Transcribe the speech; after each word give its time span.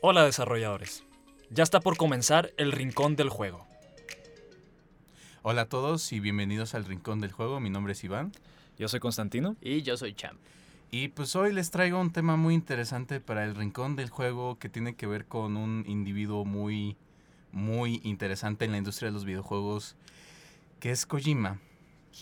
Hola 0.00 0.24
desarrolladores. 0.24 1.02
Ya 1.50 1.64
está 1.64 1.80
por 1.80 1.96
comenzar 1.96 2.52
el 2.56 2.70
Rincón 2.70 3.16
del 3.16 3.30
Juego. 3.30 3.66
Hola 5.42 5.62
a 5.62 5.68
todos 5.68 6.12
y 6.12 6.20
bienvenidos 6.20 6.76
al 6.76 6.84
Rincón 6.84 7.20
del 7.20 7.32
Juego. 7.32 7.58
Mi 7.58 7.68
nombre 7.68 7.94
es 7.94 8.04
Iván. 8.04 8.30
Yo 8.78 8.86
soy 8.86 9.00
Constantino. 9.00 9.56
Y 9.60 9.82
yo 9.82 9.96
soy 9.96 10.14
Champ. 10.14 10.38
Y 10.92 11.08
pues 11.08 11.34
hoy 11.34 11.52
les 11.52 11.72
traigo 11.72 12.00
un 12.00 12.12
tema 12.12 12.36
muy 12.36 12.54
interesante 12.54 13.18
para 13.18 13.42
el 13.42 13.56
Rincón 13.56 13.96
del 13.96 14.08
Juego 14.08 14.56
que 14.60 14.68
tiene 14.68 14.94
que 14.94 15.08
ver 15.08 15.26
con 15.26 15.56
un 15.56 15.82
individuo 15.88 16.44
muy, 16.44 16.96
muy 17.50 18.00
interesante 18.04 18.66
en 18.66 18.70
la 18.70 18.78
industria 18.78 19.08
de 19.08 19.14
los 19.14 19.24
videojuegos, 19.24 19.96
que 20.78 20.92
es 20.92 21.06
Kojima. 21.06 21.58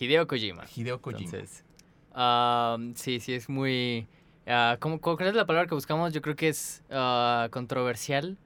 Hideo 0.00 0.26
Kojima. 0.26 0.64
Hideo 0.74 1.02
Kojima. 1.02 1.24
Entonces, 1.26 1.62
ah, 2.14 2.78
sí, 2.94 3.20
sí, 3.20 3.34
es 3.34 3.50
muy... 3.50 4.06
ah, 4.46 4.76
¿cómo, 4.80 5.00
¿Cuál 5.00 5.28
es 5.28 5.34
la 5.34 5.46
palabra 5.46 5.68
que 5.68 5.74
buscamos? 5.74 6.12
Yo 6.12 6.22
creo 6.22 6.36
que 6.36 6.48
es 6.48 6.82
ah, 6.90 7.48
controversial. 7.50 8.36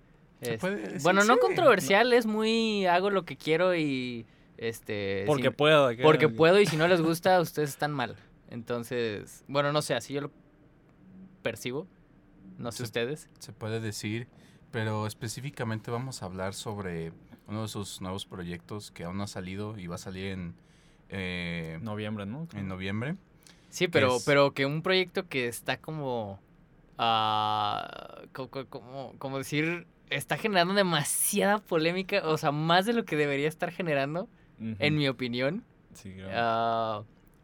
Es- 0.40 0.60
puede 0.60 0.76
decir, 0.76 1.02
bueno, 1.02 1.22
no 1.24 1.34
sí, 1.34 1.40
controversial, 1.40 2.12
es 2.12 2.26
muy... 2.26 2.86
Hago 2.86 3.10
lo 3.10 3.24
que 3.24 3.36
quiero 3.36 3.74
y... 3.74 4.26
Este, 4.56 5.24
Porque 5.26 5.48
si- 5.48 5.50
puedo. 5.54 5.90
porque 6.02 6.28
puedo 6.28 6.60
y 6.60 6.66
si 6.66 6.76
no 6.76 6.86
les 6.88 7.00
gusta, 7.02 7.40
ustedes 7.40 7.70
están 7.70 7.92
mal. 7.92 8.16
Entonces, 8.50 9.44
bueno, 9.48 9.72
no 9.72 9.80
sé, 9.80 9.94
así 9.94 10.12
yo 10.14 10.20
lo 10.22 10.30
percibo. 11.42 11.86
No 12.58 12.70
sé 12.72 12.82
ustedes. 12.82 13.30
Se 13.38 13.52
puede 13.52 13.80
decir, 13.80 14.28
pero 14.70 15.06
específicamente 15.06 15.90
vamos 15.90 16.22
a 16.22 16.26
hablar 16.26 16.52
sobre 16.52 17.12
uno 17.46 17.62
de 17.62 17.68
sus 17.68 18.00
nuevos 18.02 18.26
proyectos 18.26 18.90
que 18.90 19.04
aún 19.04 19.16
no 19.16 19.22
ha 19.22 19.28
salido 19.28 19.78
y 19.78 19.86
va 19.86 19.94
a 19.94 19.98
salir 19.98 20.26
en, 20.26 20.54
eh, 21.08 21.78
Noviembre, 21.80 22.26
¿no? 22.26 22.46
en 22.54 22.68
noviembre. 22.68 23.16
Sí, 23.70 23.88
pero, 23.88 24.16
es- 24.16 24.24
pero 24.26 24.52
que 24.52 24.66
un 24.66 24.82
proyecto 24.82 25.26
que 25.28 25.46
está 25.48 25.78
como, 25.80 26.40
co- 28.32 28.50
co- 28.50 28.66
como, 28.68 29.14
como 29.18 29.38
decir, 29.38 29.86
está 30.10 30.36
generando 30.36 30.74
demasiada 30.74 31.58
polémica, 31.58 32.22
o 32.24 32.36
sea, 32.36 32.52
más 32.52 32.86
de 32.86 32.92
lo 32.92 33.04
que 33.04 33.16
debería 33.16 33.48
estar 33.48 33.70
generando, 33.70 34.28
en 34.78 34.96
mi 34.96 35.08
opinión. 35.08 35.64
Sí, 35.94 36.12
creo. 36.12 36.28
Ah, 36.32 37.02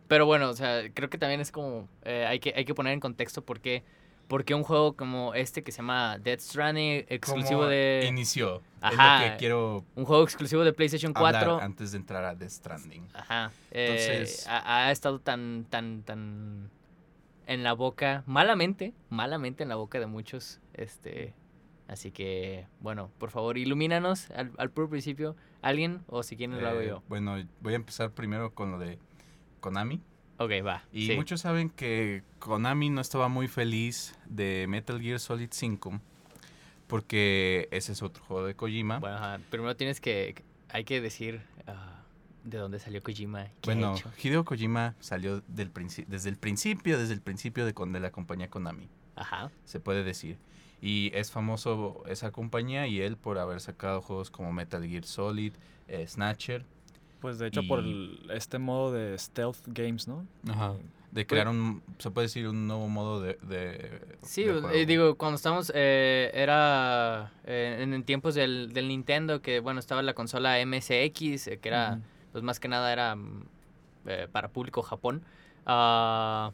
pero 0.09 0.27
bueno, 0.27 0.49
o 0.51 0.55
sea, 0.55 0.83
creo 0.95 1.11
que 1.11 1.19
también 1.19 1.41
es 1.41 1.51
como, 1.51 1.89
eh, 2.03 2.27
hay, 2.29 2.39
que, 2.39 2.53
hay 2.57 2.65
que 2.65 2.75
poner 2.75 2.93
en 2.93 3.01
contexto 3.01 3.45
por 3.45 3.61
qué, 3.61 3.83
por 4.29 4.45
qué 4.45 4.55
un 4.55 4.63
juego 4.65 4.95
como 4.97 5.35
este 5.35 5.63
que 5.63 5.71
se 5.73 5.79
llama 5.79 6.19
Death 6.19 6.41
Stranding, 6.41 7.05
exclusivo 7.09 7.61
¿Cómo 7.61 7.71
de... 7.71 8.07
Inició. 8.09 8.63
Ajá. 8.81 9.17
Es 9.25 9.31
lo 9.31 9.33
que 9.35 9.39
quiero 9.39 9.85
Un 9.95 10.05
juego 10.05 10.23
exclusivo 10.25 10.65
de 10.65 10.73
PlayStation 10.73 11.13
4. 11.13 11.39
hablar 11.53 11.63
antes 11.65 11.93
de 11.93 11.99
entrar 11.99 12.25
a 12.25 12.35
Death 12.35 12.51
Stranding. 12.51 13.09
Ajá. 13.15 13.51
eh, 13.71 13.87
Entonces- 13.91 14.47
ha, 14.49 14.87
ha 14.87 14.91
estado 14.91 15.19
tan, 15.21 15.65
tan, 15.71 16.03
tan 16.03 16.71
en 17.47 17.63
la 17.63 17.73
boca, 17.75 18.25
malamente, 18.27 18.93
malamente 19.09 19.63
en 19.63 19.69
la 19.69 19.77
boca 19.77 20.01
de 20.01 20.07
muchos. 20.07 20.61
Este. 20.75 21.35
Así 21.89 22.11
que, 22.11 22.67
bueno, 22.81 23.11
por 23.19 23.31
favor, 23.31 23.57
ilumínanos 23.59 24.31
al, 24.33 24.51
al 24.59 24.71
puro 24.71 24.89
principio. 24.91 25.37
¿Alguien? 25.63 26.03
O 26.09 26.25
si 26.25 26.37
quieren 26.37 26.61
lo 26.61 26.69
hago 26.69 26.81
Eh, 26.81 26.89
yo. 26.89 27.03
Bueno, 27.09 27.37
voy 27.61 27.73
a 27.75 27.77
empezar 27.77 28.11
primero 28.11 28.53
con 28.53 28.73
lo 28.73 28.79
de 28.81 28.99
Konami. 29.61 30.01
Ok, 30.39 30.51
va. 30.67 30.83
Y 30.93 31.07
sí. 31.09 31.17
muchos 31.17 31.41
saben 31.41 31.71
que 31.71 32.23
Konami 32.39 32.91
no 32.91 33.01
estaba 33.01 33.29
muy 33.29 33.49
feliz 33.49 34.15
de 34.27 34.67
Metal 34.69 35.01
Gear 35.01 35.19
Solid 35.19 35.49
5 35.51 36.01
porque 36.87 37.69
ese 37.71 37.93
es 37.93 38.03
otro 38.03 38.23
juego 38.25 38.47
de 38.47 38.55
Kojima. 38.55 38.99
Bueno, 38.99 39.17
ajá, 39.17 39.41
primero 39.51 39.77
tienes 39.77 40.01
que. 40.01 40.43
Hay 40.69 40.85
que 40.85 41.01
decir 41.01 41.41
ah, 41.67 42.01
de 42.45 42.59
dónde 42.59 42.79
salió 42.79 43.03
Kojima. 43.03 43.45
¿Qué 43.45 43.71
ha 43.71 43.75
Bueno, 43.75 43.97
hecho. 43.97 44.11
Hideo 44.23 44.45
Kojima 44.45 44.95
salió 45.01 45.43
del 45.49 45.71
desde 46.07 46.29
el 46.29 46.37
principio, 46.37 46.99
desde 46.99 47.15
el 47.15 47.21
principio 47.21 47.65
de, 47.65 47.75
con- 47.75 47.93
de 47.93 48.01
la 48.01 48.11
compañía 48.11 48.49
Konami, 48.51 48.89
Ajá. 49.17 49.51
se 49.65 49.81
puede 49.81 50.05
decir. 50.05 50.39
Y 50.83 51.11
es 51.15 51.31
famoso 51.33 52.03
esa 52.07 52.31
compañía 52.33 52.87
y 52.87 53.01
él 53.01 53.17
por 53.17 53.39
haber 53.39 53.61
sacado 53.61 54.03
juegos 54.03 54.31
como 54.31 54.53
Metal 54.53 54.87
Gear 54.87 55.05
Solid, 55.05 55.55
eh, 55.89 56.07
Snatcher, 56.07 56.65
Pues 57.21 57.39
de 57.39 57.47
hecho 57.49 57.63
por 57.69 57.81
el- 57.81 58.21
este 58.33 58.59
modo 58.59 58.93
de 58.93 59.17
stealth 59.19 59.59
games, 59.67 60.07
¿no? 60.09 60.27
Ajá. 60.49 60.75
de 61.13 61.27
crear 61.27 61.49
un, 61.49 61.83
se 61.99 62.11
puede 62.11 62.27
decir, 62.27 62.47
un 62.47 62.67
nuevo 62.67 62.89
modo 62.89 63.23
de... 63.23 63.39
de- 63.41 64.03
Sí, 64.23 64.45
de 64.45 64.61
eh, 64.83 64.85
digo, 64.85 65.15
cuando 65.15 65.37
estamos, 65.37 65.73
eh, 65.75 66.31
era 66.35 67.33
eh, 67.45 67.79
en, 67.81 67.95
en 67.95 68.05
tiempos 68.05 68.35
del, 68.35 68.73
del 68.75 68.89
Nintendo, 68.89 69.41
que 69.41 69.61
bueno, 69.61 69.81
estaba 69.81 70.03
la 70.03 70.13
consola 70.13 70.61
MSX, 70.61 71.47
eh, 71.47 71.59
que 71.59 71.69
era, 71.71 72.01
pues 72.33 72.45
más 72.45 72.61
que 72.61 72.69
nada 72.69 72.93
era 72.93 73.17
mm, 73.17 73.45
eh, 74.07 74.29
para 74.31 74.49
público 74.49 74.83
Japón. 74.83 75.23
Ah, 75.65 76.53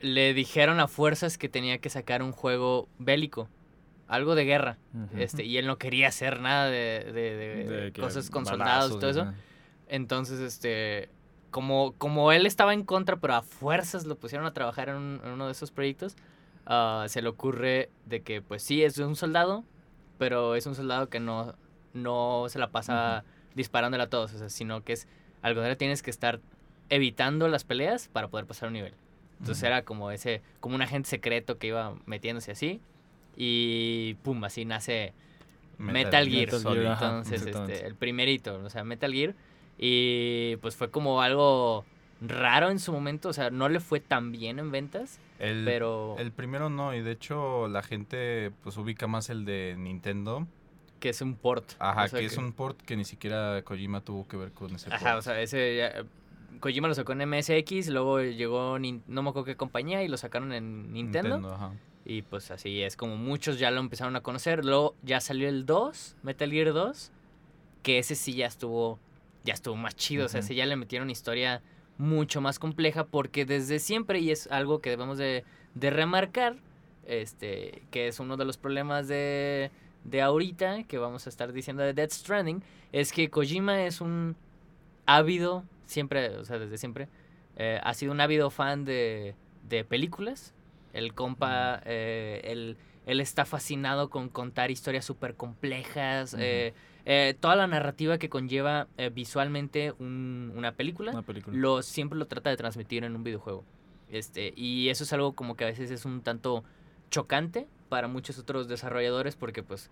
le 0.00 0.32
dijeron 0.34 0.80
a 0.80 0.88
fuerzas 0.88 1.36
que 1.36 1.48
tenía 1.50 1.76
que 1.78 1.90
sacar 1.90 2.22
un 2.22 2.32
juego 2.32 2.88
bélico, 2.98 3.48
algo 4.08 4.34
de 4.34 4.44
guerra. 4.44 4.78
Este 5.18 5.44
Y 5.44 5.58
él 5.58 5.66
no 5.66 5.76
quería 5.76 6.08
hacer 6.08 6.40
nada 6.40 6.66
de, 6.70 7.10
de- 7.12 7.36
de- 7.36 7.64
De 7.64 7.92
que 7.92 8.00
cosas 8.00 8.30
con 8.30 8.44
soldados 8.46 8.92
y 8.96 9.00
todo 9.00 9.10
eso. 9.10 9.20
Entonces, 9.88 10.40
este, 10.40 11.08
como, 11.50 11.92
como 11.98 12.32
él 12.32 12.46
estaba 12.46 12.74
en 12.74 12.84
contra, 12.84 13.16
pero 13.16 13.34
a 13.34 13.42
fuerzas 13.42 14.04
lo 14.06 14.16
pusieron 14.16 14.46
a 14.46 14.52
trabajar 14.54 14.88
en, 14.88 14.96
un- 14.96 15.20
en 15.24 15.30
uno 15.32 15.46
de 15.46 15.52
esos 15.52 15.70
proyectos, 15.70 16.16
ah, 16.66 17.06
se 17.08 17.22
le 17.22 17.28
ocurre 17.28 17.90
de 18.06 18.22
que, 18.22 18.42
pues 18.42 18.62
sí, 18.62 18.82
es 18.82 18.98
un 18.98 19.16
soldado, 19.16 19.64
pero 20.18 20.54
es 20.54 20.66
un 20.66 20.74
soldado 20.74 21.08
que 21.08 21.20
no, 21.20 21.54
no 21.94 22.46
se 22.48 22.58
la 22.58 22.70
pasa 22.70 23.24
disparándole 23.54 24.02
a 24.04 24.10
todos, 24.10 24.34
o 24.34 24.38
sea, 24.38 24.48
sino 24.50 24.82
que 24.82 24.92
es 24.94 25.08
algo 25.42 25.60
de 25.60 25.76
tienes 25.76 26.02
que 26.02 26.10
estar 26.10 26.40
evitando 26.88 27.48
las 27.48 27.64
peleas 27.64 28.08
para 28.08 28.28
poder 28.28 28.46
pasar 28.46 28.68
un 28.68 28.74
nivel. 28.74 28.94
Entonces 29.38 29.62
Ujú. 29.62 29.66
era 29.66 29.82
como 29.82 30.10
ese, 30.10 30.42
como 30.60 30.74
un 30.74 30.82
agente 30.82 31.08
secreto 31.08 31.58
que 31.58 31.68
iba 31.68 31.94
metiéndose 32.06 32.52
así, 32.52 32.80
y 33.36 34.14
pum, 34.22 34.42
así 34.44 34.64
nace 34.64 35.12
Metal, 35.78 36.26
Gear. 36.28 36.46
Metal 36.46 36.62
Gear, 36.62 36.92
Entonces, 36.92 37.42
este, 37.46 37.86
el 37.86 37.94
primerito, 37.94 38.54
o 38.64 38.70
sea, 38.70 38.82
Metal 38.84 39.12
Gear. 39.12 39.34
Y 39.78 40.56
pues 40.56 40.76
fue 40.76 40.90
como 40.90 41.20
algo 41.22 41.84
raro 42.20 42.70
en 42.70 42.78
su 42.78 42.92
momento, 42.92 43.28
o 43.28 43.32
sea, 43.32 43.50
no 43.50 43.68
le 43.68 43.78
fue 43.80 44.00
tan 44.00 44.32
bien 44.32 44.58
en 44.58 44.70
ventas, 44.70 45.18
El, 45.38 45.64
pero 45.66 46.16
el 46.18 46.32
primero 46.32 46.70
no, 46.70 46.94
y 46.94 47.02
de 47.02 47.12
hecho 47.12 47.68
la 47.68 47.82
gente 47.82 48.52
pues 48.62 48.76
ubica 48.78 49.06
más 49.06 49.28
el 49.28 49.44
de 49.44 49.74
Nintendo. 49.78 50.46
que 50.98 51.10
es 51.10 51.20
un 51.20 51.34
port. 51.34 51.72
Ajá, 51.78 52.04
o 52.04 52.08
sea, 52.08 52.20
que, 52.20 52.24
es 52.26 52.38
un 52.38 52.52
port 52.52 52.80
que 52.80 52.96
ni 52.96 53.04
siquiera 53.04 53.60
Kojima 53.62 54.00
tuvo 54.00 54.26
que 54.26 54.38
ver 54.38 54.52
con 54.52 54.74
ese 54.74 54.88
Ajá, 54.90 55.10
port. 55.12 55.18
o 55.18 55.22
sea, 55.22 55.40
ese 55.42 55.76
ya- 55.76 56.04
Kojima 56.60 56.88
lo 56.88 56.94
sacó 56.94 57.12
en 57.12 57.20
MSX, 57.28 57.88
luego 57.88 58.22
llegó, 58.22 58.78
no 58.78 59.22
me 59.22 59.28
acuerdo 59.28 59.44
qué 59.44 59.56
compañía, 59.56 60.02
y 60.02 60.08
lo 60.08 60.16
sacaron 60.16 60.54
en 60.54 60.90
Nintendo. 60.94 61.52
ajá. 61.54 61.72
Y 62.08 62.22
pues 62.22 62.50
así 62.52 62.82
es 62.82 62.96
como 62.96 63.16
muchos 63.16 63.58
ya 63.58 63.70
lo 63.72 63.80
empezaron 63.80 64.14
a 64.16 64.20
conocer. 64.22 64.64
Luego 64.64 64.94
ya 65.02 65.20
salió 65.20 65.48
el 65.48 65.66
2, 65.66 66.16
Metal 66.22 66.50
Gear 66.50 66.72
2, 66.72 67.10
que 67.82 67.98
ese 67.98 68.14
sí 68.14 68.32
ya 68.34 68.46
estuvo, 68.46 68.98
ya 69.46 69.54
estuvo 69.54 69.76
más 69.76 69.96
chido. 69.96 70.26
O 70.26 70.28
sea, 70.28 70.40
ese 70.40 70.54
ya 70.54 70.66
le 70.66 70.76
metieron 70.76 71.08
historia 71.08 71.62
mucho 71.96 72.42
más 72.42 72.58
compleja 72.58 73.06
porque 73.06 73.46
desde 73.46 73.78
siempre, 73.78 74.18
y 74.18 74.30
es 74.30 74.48
algo 74.48 74.80
que 74.80 74.90
debemos 74.90 75.16
de, 75.16 75.44
de 75.74 75.90
remarcar, 75.90 76.56
este, 77.06 77.82
que 77.90 78.08
es 78.08 78.20
uno 78.20 78.36
de 78.36 78.44
los 78.44 78.58
problemas 78.58 79.08
de, 79.08 79.70
de 80.04 80.20
ahorita, 80.20 80.82
que 80.82 80.98
vamos 80.98 81.26
a 81.26 81.30
estar 81.30 81.52
diciendo 81.52 81.82
de 81.82 81.94
Death 81.94 82.12
Stranding, 82.12 82.62
es 82.92 83.12
que 83.12 83.30
Kojima 83.30 83.84
es 83.84 84.02
un 84.02 84.36
ávido, 85.06 85.64
siempre, 85.86 86.36
o 86.36 86.44
sea, 86.44 86.58
desde 86.58 86.76
siempre, 86.76 87.08
eh, 87.56 87.80
ha 87.82 87.94
sido 87.94 88.12
un 88.12 88.20
ávido 88.20 88.50
fan 88.50 88.84
de, 88.84 89.34
de 89.68 89.84
películas. 89.84 90.52
El 90.92 91.14
compa, 91.14 91.80
eh, 91.84 92.40
él, 92.44 92.76
él 93.06 93.20
está 93.20 93.44
fascinado 93.44 94.10
con 94.10 94.28
contar 94.28 94.70
historias 94.70 95.04
súper 95.04 95.34
complejas, 95.34 96.34
eh, 96.38 96.74
eh, 97.06 97.34
toda 97.38 97.56
la 97.56 97.66
narrativa 97.66 98.18
que 98.18 98.28
conlleva 98.28 98.88
eh, 98.98 99.10
visualmente 99.10 99.92
un- 99.98 100.52
una 100.56 100.72
película, 100.72 101.12
Una 101.12 101.22
película. 101.22 101.56
lo, 101.56 101.80
siempre 101.82 102.18
lo 102.18 102.26
trata 102.26 102.50
de 102.50 102.56
transmitir 102.56 103.04
en 103.04 103.14
un 103.16 103.22
videojuego. 103.24 103.64
Este, 104.10 104.52
y 104.56 104.88
eso 104.88 105.04
es 105.04 105.12
algo 105.12 105.32
como 105.34 105.56
que 105.56 105.64
a 105.64 105.68
veces 105.68 105.90
es 105.90 106.04
un 106.04 106.20
tanto 106.22 106.62
chocante 107.10 107.66
para 107.88 108.08
muchos 108.08 108.38
otros 108.38 108.68
desarrolladores 108.68 109.36
porque 109.36 109.62
pues 109.62 109.90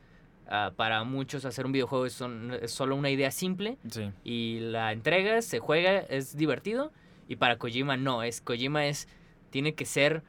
ah, 0.49 0.73
para 0.77 1.05
muchos 1.05 1.45
hacer 1.45 1.65
un 1.67 1.73
videojuego 1.73 2.05
es, 2.07 2.13
son- 2.13 2.53
es 2.61 2.71
solo 2.73 2.97
una 2.97 3.11
idea 3.11 3.31
simple 3.31 3.79
Sí. 3.89 4.11
y 4.25 4.59
la 4.61 4.93
entregas, 4.93 5.45
se 5.45 5.59
juega, 5.61 5.99
es 6.01 6.37
divertido. 6.37 6.93
Y 7.29 7.37
para 7.37 7.57
Kojima 7.59 7.97
no, 7.97 8.23
es 8.23 8.41
Kojima 8.41 8.87
es 8.87 9.09
tiene 9.51 9.75
que 9.75 9.85
ser 9.87 10.23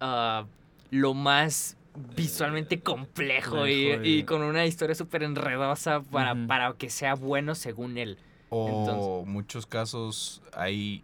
ah, 0.00 0.44
lo 0.90 1.14
más 1.14 1.76
visualmente 2.16 2.80
complejo 2.80 3.66
y, 3.66 4.24
con 4.24 4.42
una 4.42 4.64
historia 4.66 4.94
súper 4.94 5.22
enredosa 5.22 6.00
para, 6.02 6.34
para 6.46 6.72
que 6.74 6.88
sea 6.90 7.14
bueno 7.14 7.54
según 7.54 7.98
él. 7.98 8.18
O 8.50 9.24
muchos 9.26 9.66
casos 9.66 10.42
hay 10.52 11.02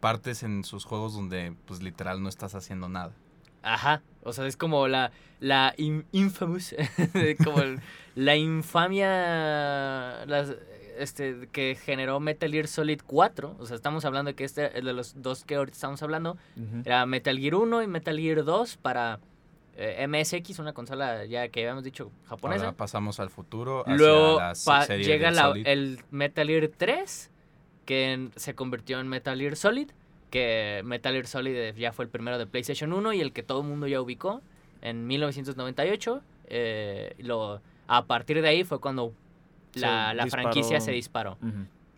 partes 0.00 0.42
en 0.42 0.64
sus 0.64 0.84
juegos 0.84 1.14
donde 1.14 1.54
pues 1.66 1.82
literal 1.82 2.22
no 2.22 2.28
estás 2.28 2.54
haciendo 2.54 2.88
nada. 2.88 3.12
Ajá, 3.62 4.02
o 4.22 4.32
sea, 4.32 4.46
es 4.46 4.56
como 4.56 4.86
la, 4.86 5.10
la 5.40 5.74
in- 5.76 6.04
infamous, 6.12 6.74
como 7.44 7.60
el- 7.60 7.80
la 8.14 8.36
infamia 8.36 10.24
las, 10.26 10.54
este, 10.98 11.48
que 11.52 11.76
generó 11.80 12.20
Metal 12.20 12.50
Gear 12.50 12.66
Solid 12.66 13.00
4. 13.06 13.56
O 13.58 13.66
sea, 13.66 13.76
estamos 13.76 14.04
hablando 14.04 14.30
de 14.30 14.34
que 14.34 14.44
este, 14.44 14.68
de 14.70 14.92
los 14.92 15.20
dos 15.22 15.44
que 15.44 15.56
ahorita 15.56 15.74
estamos 15.74 16.02
hablando, 16.02 16.36
era 16.84 17.06
Metal 17.06 17.36
Gear 17.38 17.54
1 17.56 17.82
y 17.82 17.86
Metal 17.86 18.18
Gear 18.18 18.44
2 18.44 18.76
para 18.78 19.20
eh, 19.78 20.06
MSX, 20.08 20.58
una 20.58 20.72
consola 20.72 21.24
ya 21.24 21.48
que 21.48 21.60
habíamos 21.60 21.84
dicho 21.84 22.10
japonesa. 22.26 22.64
Ahora 22.66 22.76
pasamos 22.76 23.20
al 23.20 23.30
futuro. 23.30 23.82
hacia 23.82 23.94
Luego 23.96 24.38
la 24.40 24.52
pa- 24.64 24.84
serie 24.84 25.06
llega 25.06 25.28
del 25.28 25.36
la- 25.36 25.42
Solid. 25.42 25.66
el 25.66 26.00
Metal 26.10 26.46
Gear 26.48 26.68
3, 26.76 27.30
que 27.86 28.12
en- 28.12 28.32
se 28.36 28.54
convirtió 28.54 28.98
en 29.00 29.08
Metal 29.08 29.38
Gear 29.38 29.56
Solid, 29.56 29.90
que 30.30 30.82
Metal 30.84 31.12
Gear 31.14 31.26
Solid 31.26 31.54
eh, 31.56 31.74
ya 31.78 31.92
fue 31.92 32.04
el 32.04 32.10
primero 32.10 32.36
de 32.38 32.46
PlayStation 32.46 32.92
1 32.92 33.12
y 33.14 33.20
el 33.20 33.32
que 33.32 33.42
todo 33.42 33.60
el 33.62 33.66
mundo 33.68 33.86
ya 33.86 34.00
ubicó 34.00 34.42
en 34.82 35.06
1998. 35.06 36.22
eh, 36.50 37.14
lo, 37.18 37.60
a 37.88 38.06
partir 38.06 38.40
de 38.42 38.48
ahí 38.48 38.64
fue 38.64 38.80
cuando 38.80 39.12
la, 39.74 40.10
Se 40.10 40.14
la 40.16 40.24
disparó. 40.24 40.42
franquicia 40.42 40.80
se 40.80 40.92
disparó. 40.92 41.36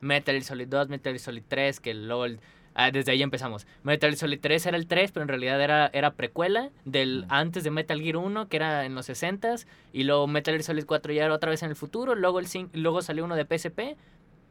Metal 0.01 0.35
Gear 0.35 0.45
Solid 0.45 0.67
2, 0.69 0.89
Metal 0.89 1.13
Gear 1.13 1.21
Solid 1.21 1.43
3, 1.47 1.79
que 1.81 1.95
luego 1.95 2.25
el- 2.25 2.41
ah, 2.75 2.91
desde 2.91 3.13
ahí 3.13 3.23
empezamos. 3.23 3.67
Metal 3.83 4.11
Gear 4.11 4.19
Solid 4.19 4.39
3 4.41 4.67
era 4.67 4.77
el 4.77 4.87
3, 4.87 5.13
pero 5.13 5.23
en 5.23 5.29
realidad 5.29 5.61
era, 5.63 5.91
era 5.93 6.13
precuela 6.13 6.71
del 6.85 7.25
antes 7.29 7.65
de 7.65 7.71
Metal 7.71 8.01
Gear 8.01 8.17
1, 8.17 8.49
que 8.49 8.57
era 8.57 8.85
en 8.87 8.95
los 8.95 9.09
60s, 9.09 9.67
y 9.93 10.05
luego 10.05 10.27
Metal 10.27 10.53
Gear 10.55 10.63
Solid 10.65 10.85
4 10.87 11.13
ya 11.13 11.25
era 11.25 11.35
otra 11.35 11.51
vez 11.51 11.63
en 11.63 11.71
el 11.71 11.77
futuro, 11.77 12.15
luego 12.15 12.39
el 12.41 12.47
luego 12.75 13.03
salió 13.03 13.25
uno 13.25 13.37
de 13.37 13.45
PSP, 13.45 13.97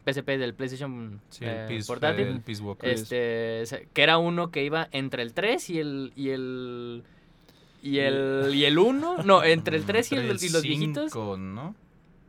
PSP 0.05 0.27
del 0.37 0.53
PlayStation 0.53 1.19
Sí, 1.29 1.43
el 1.45 1.51
eh, 1.51 1.65
Peace, 1.67 1.85
portátil. 1.87 2.27
el 2.27 2.41
Peace 2.41 2.61
Walker. 2.63 2.89
Este, 2.89 3.63
que 3.93 4.01
era 4.03 4.17
uno 4.17 4.49
que 4.51 4.63
iba 4.63 4.87
entre 4.91 5.21
el 5.23 5.33
3 5.33 5.69
y 5.69 5.79
el 5.79 6.13
y 6.15 6.29
el 6.29 7.03
y 7.83 7.99
el 7.99 8.51
y 8.53 8.65
el 8.65 8.77
1, 8.77 9.23
no, 9.23 9.43
entre 9.43 9.77
el 9.77 9.83
3 9.85 10.11
y, 10.11 10.15
el- 10.15 10.37
y 10.41 10.49
los 10.49 10.61
viejitos. 10.61 11.15
¿no? 11.15 11.75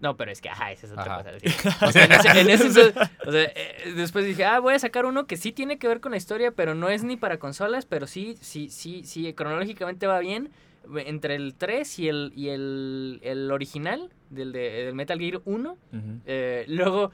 No, 0.00 0.16
pero 0.16 0.30
es 0.32 0.40
que, 0.40 0.48
ajá, 0.48 0.72
esa 0.72 0.86
es 0.86 0.92
otra 0.92 1.16
Ajá. 1.16 1.24
cosa. 1.24 1.86
O 1.86 1.92
sea, 1.92 2.04
en 2.06 2.12
ese, 2.12 2.40
en 2.40 2.50
ese 2.50 2.66
entonces- 2.68 2.94
o 3.26 3.32
sea, 3.32 3.42
eh, 3.54 3.92
después 3.96 4.24
dije, 4.24 4.44
ah, 4.44 4.58
voy 4.60 4.74
a 4.74 4.78
sacar 4.78 5.04
uno 5.06 5.26
que 5.26 5.36
sí 5.36 5.52
tiene 5.52 5.78
que 5.78 5.88
ver 5.88 6.00
con 6.00 6.12
la 6.12 6.16
historia, 6.16 6.50
pero 6.52 6.74
no 6.74 6.88
es 6.88 7.04
ni 7.04 7.16
para 7.16 7.38
consolas, 7.38 7.84
pero 7.86 8.06
sí, 8.06 8.36
sí, 8.40 8.70
sí, 8.70 9.02
sí, 9.04 9.32
cronológicamente 9.34 10.06
va 10.06 10.18
bien. 10.20 10.50
Entre 10.96 11.34
el 11.34 11.54
3 11.54 11.98
y 11.98 12.08
el, 12.08 12.32
y 12.34 12.48
el, 12.48 13.20
el 13.22 13.50
original 13.52 14.10
del, 14.30 14.52
de, 14.52 14.70
del 14.86 14.94
Metal 14.94 15.18
Gear 15.18 15.42
1. 15.44 15.70
Ujú. 15.72 15.78
eh, 16.26 16.64
luego, 16.68 17.12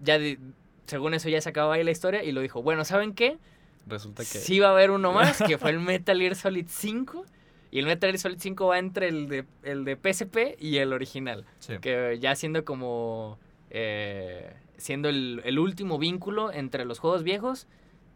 ya 0.00 0.18
de- 0.18 0.38
según 0.86 1.12
eso 1.14 1.28
ya 1.28 1.40
se 1.42 1.50
acababa 1.50 1.74
ahí 1.74 1.84
la 1.84 1.90
historia 1.90 2.24
y 2.24 2.32
lo 2.32 2.40
dijo, 2.40 2.62
bueno, 2.62 2.84
¿saben 2.86 3.12
qué? 3.14 3.36
Resulta 3.86 4.22
que. 4.22 4.38
Sí 4.38 4.58
va 4.58 4.68
a 4.68 4.70
haber 4.70 4.90
uno 4.90 5.12
más, 5.12 5.42
que 5.42 5.58
fue 5.58 5.70
el 5.70 5.80
Metal 5.80 6.18
Gear 6.18 6.34
Solid 6.34 6.66
5. 6.68 7.26
Y 7.72 7.78
el 7.80 7.86
Metal 7.86 8.10
Gear 8.10 8.18
Solid 8.20 8.36
5 8.38 8.66
va 8.66 8.78
entre 8.78 9.08
el 9.08 9.28
de, 9.28 9.44
el 9.64 9.84
de 9.84 9.96
PSP 9.96 10.56
y 10.60 10.76
el 10.76 10.92
original 10.92 11.44
Sí. 11.58 11.78
que 11.80 12.18
ya 12.20 12.34
siendo 12.36 12.64
como 12.64 13.38
eh, 13.70 14.52
siendo 14.76 15.08
el, 15.08 15.40
el 15.44 15.58
último 15.58 15.98
vínculo 15.98 16.52
entre 16.52 16.84
los 16.84 16.98
juegos 16.98 17.22
viejos 17.24 17.66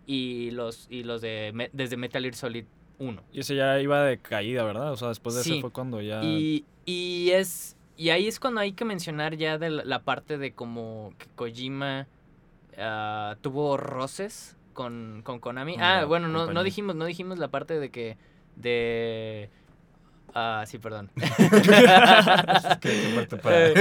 y 0.06 0.50
los 0.52 0.86
y 0.90 1.02
los 1.04 1.20
de 1.22 1.70
desde 1.72 1.96
Metal 1.96 2.22
Gear 2.22 2.34
Solid 2.34 2.64
1. 2.98 3.22
Y 3.32 3.40
ese 3.40 3.56
ya 3.56 3.80
iba 3.80 4.02
de 4.04 4.18
caída, 4.18 4.62
¿verdad? 4.64 4.92
O 4.92 4.96
sea, 4.96 5.08
después 5.08 5.34
de 5.34 5.42
Sí. 5.42 5.52
ese 5.52 5.60
fue 5.62 5.70
cuando 5.72 6.00
ya. 6.00 6.22
Y, 6.22 6.64
y 6.84 7.30
es 7.30 7.76
y 7.96 8.10
ahí 8.10 8.26
es 8.28 8.38
cuando 8.38 8.60
hay 8.60 8.72
que 8.72 8.84
mencionar 8.84 9.36
ya 9.36 9.56
de 9.56 9.70
la, 9.70 9.84
la 9.84 10.02
parte 10.02 10.36
de 10.36 10.52
como 10.52 11.14
que 11.18 11.26
Kojima 11.34 12.06
ah, 12.78 13.36
tuvo 13.40 13.76
roces 13.78 14.56
con, 14.74 15.22
con 15.24 15.40
Konami. 15.40 15.76
Ah, 15.78 16.04
bueno, 16.04 16.28
no, 16.28 16.52
no 16.52 16.62
dijimos 16.62 16.94
no 16.94 17.06
dijimos 17.06 17.38
la 17.38 17.48
parte 17.48 17.80
de 17.80 17.90
que 17.90 18.18
de 18.56 19.50
ah, 20.34 20.64
sí, 20.66 20.78
perdón. 20.78 21.10
¿Qué- 21.16 21.26
qué 22.80 23.12
parte 23.14 23.36
para- 23.36 23.68
Eh, 23.68 23.74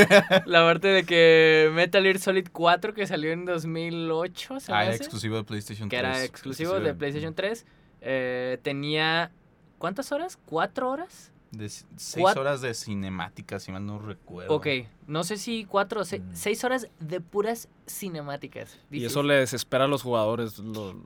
la 0.46 0.62
parte 0.64 0.88
de 0.88 1.04
que 1.06 1.70
Metal 1.74 2.04
Gear 2.04 2.20
Solid 2.20 2.48
4 2.52 2.94
que 2.94 3.08
salió 3.08 3.32
en 3.32 3.46
2008, 3.46 4.60
se 4.60 4.72
Ah, 4.74 4.86
era 4.86 4.96
exclusivo 4.96 5.36
de 5.38 5.44
PlayStation 5.44 5.90
que 5.90 5.98
3. 5.98 6.10
era 6.16 6.24
exclusivo 6.24 6.80
de 6.80 6.94
PlayStation 6.94 7.34
3, 7.34 7.66
eh, 8.02 8.58
tenía 8.62 9.32
¿cuántas 9.78 10.12
horas? 10.12 10.38
¿Cuatro 10.46 10.90
horas? 10.90 11.32
De 11.52 11.70
seis 11.70 12.36
horas 12.36 12.60
de 12.62 12.74
cinemática, 12.74 13.60
si 13.60 13.72
mal 13.72 13.86
no 13.86 13.98
recuerdo. 14.00 14.54
Ok, 14.54 14.68
no 15.08 15.24
sé 15.24 15.38
si 15.38 15.64
cuatro 15.64 16.02
o 16.02 16.04
se- 16.04 16.20
Mm. 16.20 16.30
seis 16.34 16.64
horas 16.66 16.90
de 17.00 17.22
puras 17.22 17.70
cinemáticas. 17.88 18.78
Y 18.92 19.06
eso 19.06 19.24
le 19.24 19.36
desespera 19.36 19.86
a 19.86 19.88
los 19.88 20.02
jugadores. 20.02 20.60
Lo, 20.60 21.02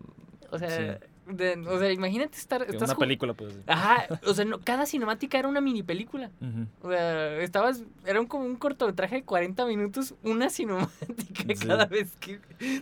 o 0.49 0.57
sea, 0.57 0.69
sí. 0.99 1.05
De- 1.29 1.57
o 1.67 1.79
sea, 1.79 1.91
imagínate 1.91 2.37
estar 2.37 2.61
estás 2.63 2.89
una 2.89 2.97
película, 2.97 3.33
pues. 3.33 3.53
sí. 3.53 3.59
Ajá, 3.67 4.07
o 4.25 4.33
sea, 4.33 4.45
no- 4.45 4.59
cada 4.59 4.85
cinemática 4.85 5.37
era 5.39 5.47
una 5.47 5.61
mini 5.61 5.83
película. 5.83 6.29
Ujú. 6.41 6.67
O 6.81 6.89
sea, 6.91 7.37
estabas, 7.41 7.83
era 8.05 8.19
un- 8.19 8.27
como 8.27 8.45
un 8.45 8.55
cortometraje 8.55 9.15
de 9.17 9.23
40 9.23 9.65
minutos, 9.65 10.15
una 10.23 10.49
cinemática 10.49 11.43
Sí. 11.55 11.67
cada 11.67 11.85
vez 11.85 12.15
que 12.19 12.39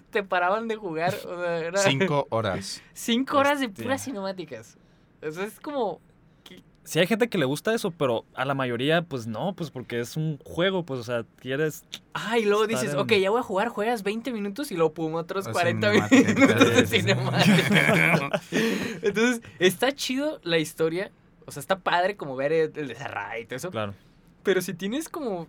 te 0.09 0.23
paraban 0.23 0.67
de 0.67 0.75
jugar. 0.75 1.13
O 1.25 1.39
sea, 1.41 1.57
era 1.59 1.77
Cinco 1.79 2.27
horas. 2.29 2.81
cinco 2.93 3.37
horas 3.37 3.59
de 3.59 3.67
Hostia. 3.67 3.83
puras 3.83 4.03
cinemáticas. 4.03 4.77
O 5.21 5.31
sea, 5.31 5.45
es 5.45 5.59
como, 5.59 5.99
Sí 6.87 6.99
hay 6.99 7.05
gente 7.07 7.27
que 7.27 7.37
le 7.37 7.43
gusta 7.43 7.73
eso, 7.73 7.91
pero 7.91 8.23
a 8.33 8.45
la 8.45 8.53
mayoría, 8.53 9.01
pues 9.01 9.27
no, 9.27 9.53
pues 9.53 9.71
porque 9.71 9.99
es 9.99 10.15
un 10.15 10.37
juego, 10.45 10.83
pues, 10.85 11.01
o 11.01 11.03
sea, 11.03 11.25
quieres... 11.41 11.83
ay, 12.13 12.43
y 12.43 12.45
luego 12.45 12.65
dices, 12.65 12.93
en- 12.93 12.99
ok, 12.99 13.11
ya 13.15 13.29
voy 13.29 13.41
a 13.41 13.43
jugar, 13.43 13.67
juegas 13.67 14.03
20 14.03 14.31
minutos 14.31 14.71
y 14.71 14.75
luego 14.75 14.93
pum, 14.93 15.15
otros 15.15 15.47
O 15.47 15.51
40 15.51 15.91
cinemática, 15.91 16.33
minutos 16.33 16.75
de 16.75 16.87
cinemática. 16.87 18.41
Entonces, 19.01 19.41
está 19.59 19.91
chido 19.93 20.39
la 20.43 20.59
historia. 20.59 21.11
O 21.45 21.51
sea, 21.51 21.59
está 21.59 21.79
padre 21.79 22.15
como 22.15 22.35
ver 22.37 22.51
el 22.53 22.71
el 22.75 22.87
desarrollo 22.87 23.41
y 23.41 23.45
todo 23.45 23.55
eso. 23.57 23.71
Claro. 23.71 23.93
Pero 24.43 24.61
si 24.61 24.73
tienes 24.73 25.09
como 25.09 25.47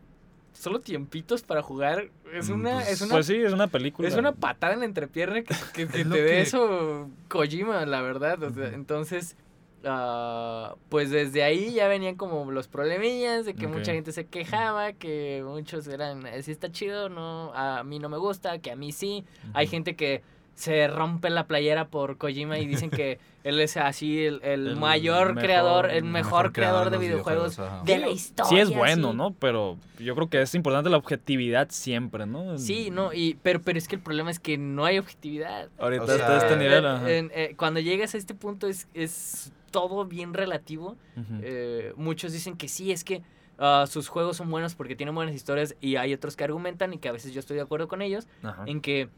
solo 0.53 0.81
tiempitos 0.81 1.43
para 1.43 1.63
jugar, 1.63 2.09
es 2.33 2.49
Mm, 2.51 2.53
una, 2.55 2.75
pues- 2.75 2.89
es 2.89 3.01
una 3.03 3.15
Pues 3.15 3.27
sí, 3.27 3.37
es 3.37 3.53
una 3.53 3.69
película. 3.69 4.09
Es 4.09 4.17
una 4.17 4.33
patada 4.33 4.73
en 4.75 4.81
la 4.81 4.85
entrepierna 4.87 5.43
que, 5.43 5.55
te 5.87 6.05
dé 6.05 6.27
que- 6.27 6.41
eso 6.41 7.09
Kojima, 7.29 7.87
la 7.87 8.03
verdad. 8.03 8.43
o 8.43 8.53
sea. 8.53 8.69
Entonces, 8.75 9.37
ah, 9.85 10.75
pues 10.89 11.11
desde 11.11 11.43
ahí 11.43 11.73
ya 11.73 11.89
venían 11.89 12.17
como 12.17 12.51
los 12.51 12.69
problemillas 12.69 13.45
de 13.45 13.55
que 13.55 13.67
mucha 13.67 13.93
gente 13.93 14.13
se 14.13 14.27
quejaba, 14.27 14.93
que 14.93 15.43
muchos 15.47 15.87
eran, 15.89 16.25
si 16.43 16.51
está 16.51 16.71
chido, 16.71 17.09
no, 17.09 17.53
a 17.55 17.83
mí 17.85 17.99
no 17.99 18.09
me 18.09 18.19
gusta, 18.19 18.59
que 18.59 18.71
a 18.71 18.77
mí 18.77 18.93
sí. 18.93 19.25
Hay 19.55 19.67
gente 19.67 19.97
que 19.97 20.23
se 20.55 20.89
rompe 20.89 21.31
la 21.31 21.47
playera 21.47 21.87
por 21.87 22.19
Kojima 22.19 22.59
y 22.59 22.67
dicen 22.67 22.91
que 22.91 23.21
él 23.45 23.61
es 23.61 23.77
así 23.77 24.25
el, 24.27 24.41
el 24.43 24.67
El 24.67 24.77
mayor 24.77 25.29
mejor- 25.35 25.43
creador, 25.45 25.91
el 25.91 26.03
mejor, 26.03 26.53
creador 26.53 26.91
de 26.91 26.99
videojuegos, 26.99 27.61
de 27.85 27.99
la 27.99 28.09
historia. 28.09 28.49
Sí 28.51 28.59
es 28.59 28.77
bueno, 28.77 29.13
sí. 29.13 29.17
¿no? 29.17 29.31
Pero 29.35 29.77
yo 30.01 30.17
creo 30.17 30.29
que 30.29 30.43
es 30.43 30.53
importante 30.57 30.91
la 30.91 30.97
objetividad 30.97 31.69
siempre, 31.71 32.27
¿no? 32.27 32.59
Sí, 32.59 32.91
no, 32.91 33.13
y, 33.13 33.39
pero, 33.41 33.63
pero 33.63 33.79
es 33.79 33.87
que 33.87 33.95
el 33.95 34.03
problema 34.03 34.33
es 34.33 34.41
que 34.41 34.59
no 34.59 34.85
hay 34.85 34.99
objetividad. 34.99 35.69
Ahorita 35.79 36.03
O 36.03 36.07
sea, 36.09 36.17
está 36.17 36.35
a 36.35 36.39
este 36.39 36.55
Eh, 36.55 36.57
nivel, 36.57 36.85
eh, 37.07 37.31
eh, 37.33 37.55
cuando 37.57 37.79
llegas 37.79 38.17
a 38.17 38.19
este 38.19 38.35
punto 38.35 38.67
es, 38.67 38.89
es 38.95 39.53
todo 39.71 40.05
bien 40.05 40.35
relativo. 40.35 40.97
Eh, 41.43 41.93
muchos 41.97 42.33
dicen 42.33 42.57
que 42.57 42.69
sí, 42.69 42.93
es 42.93 43.05
que 43.05 43.23
ah, 43.59 43.87
sus 43.89 44.09
juegos 44.09 44.37
son 44.37 44.51
buenos 44.51 44.75
porque 44.75 44.97
tienen 44.97 45.15
buenas 45.15 45.35
historias 45.35 45.77
y 45.81 45.97
hay 45.97 46.13
otros 46.15 46.37
que 46.37 46.45
argumentan 46.45 46.93
y 46.93 46.99
que 46.99 47.09
a 47.09 47.13
veces 47.13 47.33
yo 47.33 47.41
estoy 47.41 47.57
de 47.57 47.63
acuerdo 47.63 47.89
con 47.89 48.03
ellos 48.03 48.27
Ajá. 48.43 48.65
en 48.67 48.81
que 48.81 49.09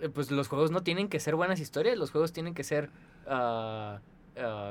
eh, 0.00 0.08
pues 0.08 0.30
los 0.30 0.48
juegos 0.48 0.70
no 0.70 0.82
tienen 0.82 1.08
que 1.08 1.20
ser 1.20 1.36
buenas 1.36 1.60
historias, 1.60 1.96
los 1.96 2.10
juegos 2.10 2.32
tienen 2.32 2.54
que 2.54 2.64
ser, 2.64 2.90
ah, 3.26 4.00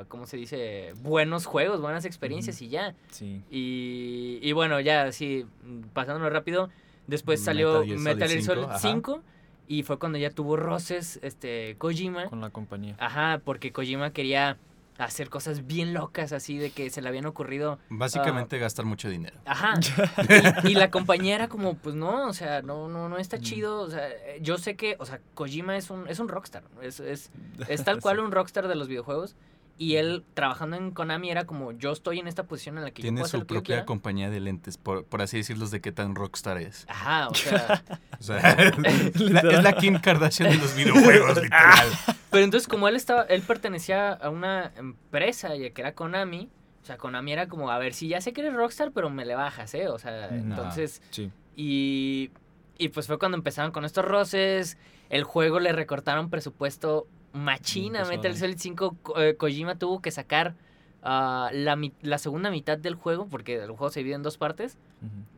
¿cómo 0.08 0.26
se 0.26 0.36
dice? 0.36 0.92
Buenos 1.02 1.46
juegos, 1.46 1.80
buenas 1.80 2.04
experiencias 2.04 2.60
y 2.60 2.68
ya. 2.68 2.94
Sí. 3.10 3.42
Y, 3.50 4.38
y 4.42 4.52
bueno, 4.52 4.80
ya 4.80 5.04
así, 5.04 5.46
pasándolo 5.94 6.28
rápido, 6.30 6.68
después 7.06 7.42
salió 7.42 7.84
Metal 7.84 7.86
Gear 7.86 7.98
Solid 7.98 8.04
Metal 8.04 8.28
Gear 8.28 8.42
5, 8.42 8.54
Solid 8.54 8.64
ajá. 8.64 8.78
5 8.78 9.22
y 9.66 9.82
fue 9.82 9.98
cuando 9.98 10.18
ya 10.18 10.30
tuvo 10.30 10.56
roces 10.56 11.18
este, 11.22 11.76
Kojima. 11.78 12.26
Con 12.26 12.40
la 12.40 12.50
compañía. 12.50 12.96
Ajá, 12.98 13.40
porque 13.44 13.72
Kojima 13.72 14.12
quería 14.12 14.58
hacer 14.98 15.28
cosas 15.28 15.66
bien 15.66 15.92
locas 15.92 16.32
así 16.32 16.56
de 16.56 16.70
que 16.70 16.88
se 16.90 17.02
le 17.02 17.08
habían 17.08 17.26
ocurrido. 17.26 17.78
Básicamente 17.88 18.58
gastar 18.58 18.84
mucho 18.84 19.08
dinero. 19.08 19.36
Ajá. 19.44 19.74
y, 20.64 20.68
y 20.70 20.74
la 20.74 20.90
compañía 20.90 21.34
era 21.34 21.48
como, 21.48 21.74
pues 21.74 21.94
no, 21.94 22.28
o 22.28 22.32
sea, 22.32 22.62
no, 22.62 22.88
no, 22.88 23.08
no 23.08 23.18
está 23.18 23.38
Mm. 23.38 23.40
chido. 23.40 23.80
O 23.80 23.90
sea, 23.90 24.08
yo 24.40 24.56
sé 24.58 24.76
que, 24.76 24.96
o 25.00 25.06
sea, 25.06 25.20
Kojima 25.34 25.76
es 25.76 25.90
un, 25.90 26.08
es 26.08 26.18
un 26.20 26.28
rockstar. 26.28 26.62
Es, 26.82 27.00
es, 27.00 27.30
es 27.68 27.82
tal 27.84 28.00
cual 28.02 28.20
un 28.20 28.30
rockstar 28.30 28.68
de 28.68 28.74
los 28.76 28.86
videojuegos. 28.88 29.34
Y 29.76 29.96
él 29.96 30.24
trabajando 30.34 30.76
en 30.76 30.92
Konami 30.92 31.30
era 31.30 31.46
como, 31.46 31.72
yo 31.72 31.90
estoy 31.90 32.20
en 32.20 32.28
esta 32.28 32.44
posición 32.44 32.78
en 32.78 32.84
la 32.84 32.90
que 32.92 33.02
yo 33.02 33.06
Tiene 33.06 33.16
puedo 33.22 33.26
hacer 33.26 33.40
su 33.40 33.42
lo 33.42 33.46
que 33.48 33.54
yo 33.54 33.60
propia 33.62 33.84
compañía 33.86 34.30
de 34.30 34.38
lentes, 34.38 34.78
por, 34.78 35.04
por 35.04 35.20
así 35.20 35.38
decirlos, 35.38 35.72
de 35.72 35.80
qué 35.80 35.90
tan 35.90 36.14
rockstar 36.14 36.58
es. 36.58 36.86
Ajá, 36.88 37.28
o 37.28 37.34
sea. 37.34 37.82
O 38.20 38.22
sea, 38.22 38.38
la- 39.18 39.40
es 39.40 39.62
la 39.64 39.72
Kim 39.72 39.98
Kardashian 39.98 40.50
de 40.50 40.58
los 40.58 40.76
videojuegos, 40.76 41.36
literal. 41.42 41.88
Pero 42.30 42.44
entonces, 42.44 42.68
como 42.68 42.86
él 42.86 42.94
estaba, 42.94 43.22
él 43.22 43.42
pertenecía 43.42 44.12
a 44.12 44.30
una 44.30 44.72
empresa 44.76 45.56
ya 45.56 45.70
que 45.70 45.80
era 45.82 45.92
Konami, 45.94 46.50
O 46.82 46.86
sea, 46.86 46.96
Konami 46.96 47.32
era 47.32 47.48
como, 47.48 47.70
a 47.70 47.78
ver, 47.78 47.94
sí, 47.94 48.06
ya 48.08 48.20
sé 48.20 48.32
que 48.32 48.42
eres 48.42 48.54
Rockstar, 48.54 48.92
pero 48.92 49.10
me 49.10 49.24
le 49.24 49.34
bajas, 49.34 49.74
¿eh? 49.74 49.88
O 49.88 49.98
sea, 49.98 50.28
entonces... 50.28 51.02
Sí. 51.10 51.32
Y, 51.56 52.30
y 52.78 52.88
pues 52.90 53.06
fue 53.08 53.18
cuando 53.18 53.36
empezaron 53.38 53.70
con 53.72 53.84
estos 53.84 54.04
roces. 54.04 54.76
El 55.08 55.22
juego 55.24 55.60
le 55.60 55.72
recortaron 55.72 56.30
presupuesto 56.30 57.06
machina. 57.34 58.04
Metal 58.06 58.34
Solid 58.36 58.56
5, 58.58 58.96
Ko- 59.02 59.20
eh, 59.20 59.36
Kojima 59.36 59.78
tuvo 59.78 60.00
que 60.00 60.10
sacar 60.10 60.54
ah, 61.02 61.50
la, 61.52 62.18
segunda 62.18 62.50
mitad 62.50 62.78
del 62.78 62.94
juego, 62.94 63.26
porque 63.26 63.56
el 63.56 63.68
juego 63.72 63.90
se 63.90 64.00
divide 64.00 64.14
en 64.14 64.22
dos 64.22 64.38
partes. 64.38 64.78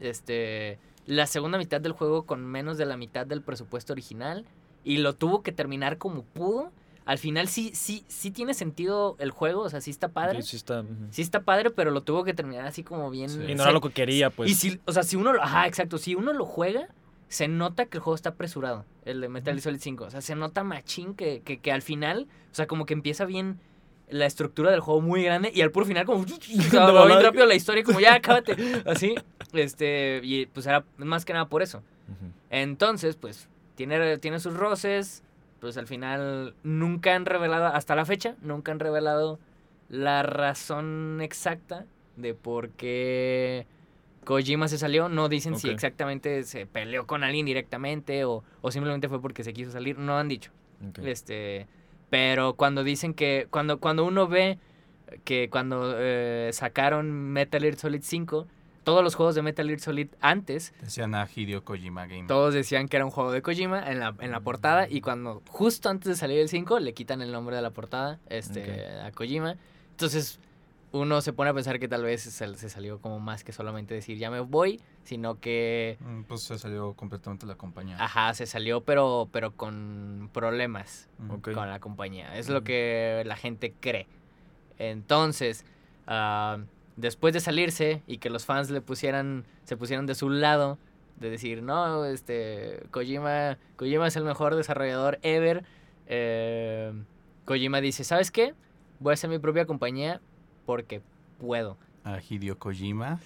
Este, 0.01 0.79
la 1.07 1.27
segunda 1.27 1.59
mitad 1.59 1.81
del 1.81 1.93
juego 1.93 2.25
con 2.25 2.45
menos 2.45 2.79
de 2.79 2.87
la 2.87 2.97
mitad 2.97 3.27
del 3.27 3.43
presupuesto 3.43 3.93
original. 3.93 4.45
Y 4.85 4.99
lo 4.99 5.15
tuvo 5.15 5.43
que 5.43 5.51
terminar 5.53 5.99
como 5.99 6.23
pudo. 6.23 6.71
Al 7.07 7.19
final 7.19 7.47
sí, 7.49 7.71
sí, 7.75 8.05
sí 8.09 8.31
tiene 8.33 8.53
sentido 8.55 9.17
el 9.21 9.31
juego, 9.31 9.63
o 9.63 9.71
sea, 9.71 9.81
sí 9.81 9.91
está 9.91 10.09
padre. 10.09 10.43
Sí, 10.43 10.51
sí 10.51 10.57
está. 10.57 10.85
Sí 11.11 11.23
está 11.23 11.41
padre, 11.41 11.71
pero 11.71 11.91
lo 11.93 12.03
tuvo 12.03 12.25
que 12.25 12.35
terminar 12.35 12.67
así 12.67 12.83
como 12.83 13.11
bien. 13.11 13.29
Sí. 13.31 13.39
Y 13.41 13.45
o 13.45 13.49
no 13.51 13.57
sea, 13.57 13.65
era 13.65 13.73
lo 13.73 13.81
que 13.81 13.91
quería, 13.91 14.31
pues. 14.31 14.51
y 14.51 14.55
si, 14.55 14.81
o 14.85 14.93
sea, 14.93 15.03
si 15.05 15.15
uno, 15.17 15.33
lo- 15.33 15.43
ajá, 15.43 15.67
exacto, 15.69 15.99
si 15.99 16.15
uno 16.17 16.33
lo 16.33 16.45
juega, 16.45 16.89
se 17.29 17.49
nota 17.49 17.87
que 17.87 17.99
el 17.99 18.03
juego 18.03 18.15
está 18.15 18.31
apresurado, 18.31 18.85
el 19.05 19.21
de 19.21 19.29
Metal 19.29 19.55
Gear 19.55 19.63
Solid 19.63 19.81
5. 19.81 20.05
O 20.05 20.11
sea, 20.11 20.21
se 20.21 20.35
nota 20.35 20.65
machín 20.65 21.15
que, 21.15 21.43
que, 21.43 21.59
que 21.59 21.73
al 21.73 21.83
final, 21.83 22.29
o 22.53 22.55
sea, 22.55 22.67
como 22.67 22.87
que 22.87 22.95
empieza 22.95 23.25
bien 23.25 23.59
la 24.09 24.27
estructura 24.27 24.71
del 24.71 24.81
juego 24.81 25.01
muy 25.01 25.23
grande 25.25 25.51
y 25.55 25.63
al 25.63 25.71
puro 25.71 25.87
final 25.87 26.07
como 26.07 26.25
se 26.29 26.79
va 26.79 27.07
bien 27.07 27.23
rápido 27.23 27.47
la 27.47 27.55
historia 27.55 27.83
como 27.83 28.01
ya 28.01 28.21
cábate 28.21 28.57
así 28.87 29.15
este 29.53 30.21
y 30.23 30.47
pues 30.47 30.67
era 30.67 30.85
más 30.97 31.25
que 31.25 31.33
nada 31.33 31.49
por 31.49 31.63
eso 31.63 31.83
entonces 32.51 33.17
pues 33.17 33.49
tiene 33.75 34.19
tiene 34.19 34.39
sus 34.39 34.55
roces 34.55 35.25
pues 35.61 35.77
al 35.77 35.89
final 35.89 36.55
nunca 36.63 37.17
han 37.17 37.27
revelado 37.27 37.67
hasta 37.67 37.97
la 37.97 38.05
fecha 38.05 38.37
nunca 38.43 38.71
han 38.71 38.79
revelado 38.79 39.41
la 39.89 40.23
razón 40.23 41.19
exacta 41.21 41.85
de 42.17 42.35
por 42.35 42.71
qué 42.71 43.67
Kojima 44.27 44.69
se 44.69 44.77
salió. 44.77 45.09
No 45.09 45.31
dicen 45.31 45.59
si 45.59 45.71
exactamente 45.71 46.43
se 46.43 46.67
peleó 46.67 47.07
con 47.07 47.25
alguien 47.25 47.47
directamente 47.47 48.27
o, 48.27 48.45
o 48.61 48.71
simplemente 48.71 49.09
fue 49.09 49.23
porque 49.23 49.43
se 49.43 49.55
quiso 49.55 49.71
salir. 49.71 49.99
No 49.99 50.19
han 50.19 50.29
dicho. 50.29 50.51
Este, 51.03 51.67
pero 52.11 52.55
cuando 52.55 52.85
dicen 52.85 53.15
que 53.15 53.47
cuando 53.51 53.79
cuando 53.81 54.05
uno 54.05 54.29
ve 54.29 54.59
que 55.25 55.49
cuando 55.49 55.95
eh, 55.97 56.51
sacaron 56.53 57.11
Metal 57.11 57.63
Gear 57.63 57.77
Solid 57.77 58.03
5, 58.03 58.47
todos 58.85 59.03
los 59.03 59.15
juegos 59.15 59.35
de 59.35 59.43
Metal 59.43 59.67
Gear 59.67 59.81
Solid 59.81 60.09
antes 60.21 60.75
Decían 60.81 61.15
a 61.15 61.29
Hideo 61.33 61.65
Kojima 61.65 62.07
Game. 62.07 62.27
todos 62.27 62.55
decían 62.55 62.89
que 62.89 62.97
era 62.97 63.05
un 63.05 63.11
juego 63.11 63.33
de 63.33 63.43
Kojima 63.43 63.91
en 63.91 64.01
la, 64.01 64.15
en 64.21 64.31
la 64.31 64.41
portada 64.41 64.89
y 64.89 65.01
cuando 65.01 65.43
justo 65.49 65.89
antes 65.89 66.09
de 66.09 66.17
salir 66.17 66.39
el 66.39 66.49
5 66.49 66.81
le 66.81 66.93
quitan 66.93 67.23
el 67.23 67.33
nombre 67.33 67.57
de 67.57 67.63
la 67.63 67.71
portada 67.71 68.21
este, 68.29 68.87
a 69.01 69.11
Kojima. 69.13 69.57
Entonces 69.93 70.39
uno 70.93 71.21
se 71.21 71.33
pone 71.33 71.51
a 71.51 71.55
pensar 71.55 71.79
que 71.79 71.89
tal 71.89 72.03
vez 72.05 72.23
se, 72.23 72.55
se 72.57 72.69
salió 72.71 73.01
como 73.01 73.21
más 73.21 73.45
que 73.45 73.53
solamente 73.53 73.93
decir 73.95 74.17
ya 74.19 74.31
me 74.31 74.41
voy, 74.41 74.81
sino 75.05 75.39
que 75.41 75.99
Mm, 76.01 76.23
Pues 76.23 76.43
se 76.43 76.59
salió 76.59 76.95
completamente 76.95 77.45
la 77.47 77.57
compañía. 77.57 77.97
ajá, 78.03 78.33
se 78.35 78.47
salió 78.47 78.81
pero, 78.83 79.29
pero 79.33 79.53
con 79.53 80.31
problemas 80.33 81.09
con 81.43 81.69
la 81.69 81.81
compañía. 81.81 82.37
Es 82.39 82.49
lo 82.49 82.63
que 82.65 83.23
la 83.27 83.37
gente 83.37 83.75
cree. 83.79 84.07
Entonces, 84.79 85.65
ah, 86.07 86.59
después 86.97 87.35
de 87.35 87.41
salirse 87.41 88.03
y 88.07 88.19
que 88.19 88.31
los 88.31 88.45
fans 88.47 88.71
le 88.71 88.81
pusieran, 88.81 89.45
se 89.65 89.77
pusieran 89.77 90.07
de 90.07 90.15
su 90.15 90.31
lado, 90.31 90.79
de 91.17 91.31
decir, 91.31 91.63
no, 91.63 92.05
este, 92.05 92.83
Kojima, 92.91 93.59
Kojima 93.77 94.07
es 94.07 94.17
el 94.17 94.25
mejor 94.25 94.55
desarrollador 94.55 95.19
ever, 95.23 95.65
eh, 96.07 96.93
Kojima 97.45 97.81
dice, 97.81 98.05
¿sabes 98.05 98.31
qué? 98.31 98.55
Voy 99.01 99.13
a 99.13 99.15
hacer 99.15 99.31
mi 99.31 99.39
propia 99.39 99.67
compañía 99.67 100.21
porque 100.67 101.01
puedo. 101.39 101.77
A 102.05 102.19
Hideo 102.21 102.59
Kojima 102.59 103.19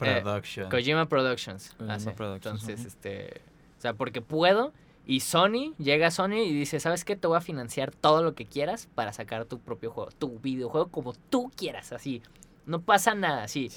Eh, 0.00 0.20
Production. 0.22 0.70
Kojima 0.70 1.06
Productions. 1.06 1.74
Kojima. 1.78 2.12
Productions, 2.14 2.46
Entonces, 2.62 2.80
ujú. 2.80 2.88
este. 2.88 3.40
O 3.78 3.80
sea, 3.80 3.94
porque 3.94 4.20
puedo. 4.22 4.72
Y 5.08 5.20
Sony, 5.20 5.72
llega 5.78 6.10
Sony 6.10 6.38
y 6.44 6.52
dice, 6.52 6.80
¿sabes 6.80 7.04
qué? 7.04 7.14
Te 7.14 7.28
voy 7.28 7.36
a 7.36 7.40
financiar 7.40 7.92
todo 7.92 8.22
lo 8.24 8.34
que 8.34 8.44
quieras 8.44 8.88
para 8.94 9.12
sacar 9.12 9.44
tu 9.44 9.60
propio 9.60 9.90
juego. 9.92 10.10
Tu 10.18 10.38
videojuego 10.40 10.88
como 10.88 11.12
tú 11.30 11.50
quieras, 11.56 11.92
así. 11.92 12.22
No 12.66 12.80
pasa 12.80 13.14
nada, 13.14 13.44
así. 13.44 13.70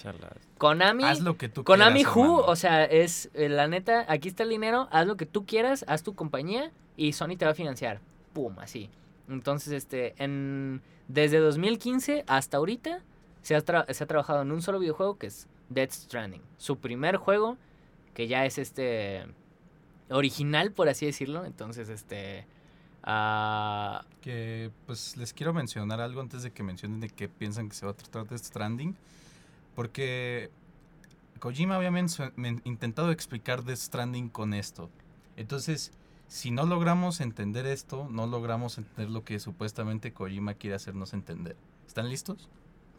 Konami. 0.58 1.04
Haz 1.04 1.22
lo 1.22 1.38
que 1.38 1.48
tú 1.48 1.64
Konami 1.64 2.00
quieras, 2.00 2.16
Who, 2.16 2.24
hermano. 2.24 2.46
o 2.48 2.56
sea, 2.56 2.84
es 2.86 3.30
eh, 3.36 3.48
la 3.48 3.68
neta, 3.68 4.06
aquí 4.08 4.28
está 4.30 4.42
el 4.42 4.50
dinero, 4.50 4.88
haz 4.92 5.06
lo 5.06 5.16
que 5.18 5.28
tú 5.28 5.46
quieras, 5.46 5.86
haz 5.88 6.02
tu 6.02 6.16
compañía 6.16 6.72
y 6.98 7.14
Sony 7.14 7.38
te 7.38 7.46
va 7.46 7.52
a 7.52 7.56
financiar. 7.56 8.00
Pum, 8.34 8.58
así. 8.58 8.90
Entonces, 9.30 9.72
este, 9.74 10.16
en, 10.18 10.82
desde 11.10 11.40
2015 11.40 12.24
hasta 12.28 12.58
ahorita 12.58 13.02
se 13.42 13.56
ha, 13.56 13.62
trabajado 13.62 14.44
en 14.44 14.52
un 14.52 14.62
solo 14.62 14.80
videojuego 14.80 15.18
que 15.18 15.28
es 15.28 15.48
Death 15.70 15.92
Stranding. 15.92 16.42
Su 16.58 16.78
primer 16.78 17.18
juego, 17.18 17.58
que 18.14 18.28
ya 18.28 18.46
es 18.46 18.60
este 18.60 19.26
original, 20.10 20.72
por 20.72 20.88
así 20.88 21.08
decirlo. 21.08 21.46
Entonces, 21.46 21.90
este... 21.90 22.46
ah, 23.04 24.06
Que 24.22 24.70
pues 24.86 25.18
les 25.18 25.34
quiero 25.34 25.52
mencionar 25.52 26.00
algo 26.00 26.22
antes 26.22 26.44
de 26.44 26.52
que 26.52 26.62
mencionen 26.62 27.00
de 27.00 27.10
qué 27.10 27.28
piensan 27.28 27.70
que 27.70 27.76
se 27.76 27.88
va 27.88 27.94
a 27.94 27.96
tratar 27.96 28.28
de 28.28 28.38
Stranding. 28.38 28.96
Porque 29.76 30.52
Kojima 31.40 31.76
había 31.76 31.92
intentado 32.66 33.12
explicar 33.12 33.64
Death 33.64 33.80
Stranding 33.80 34.30
con 34.30 34.54
esto. 34.54 34.92
Entonces, 35.38 35.92
si 36.30 36.52
no 36.52 36.66
logramos 36.66 37.20
entender 37.20 37.66
esto, 37.66 38.08
no 38.10 38.26
logramos 38.28 38.78
entender 38.78 39.10
lo 39.10 39.26
que 39.26 39.40
supuestamente 39.40 40.14
Kojima 40.14 40.54
quiere 40.54 40.76
hacernos 40.78 41.12
entender. 41.14 41.58
¿Están 41.86 42.08
listos? 42.10 42.48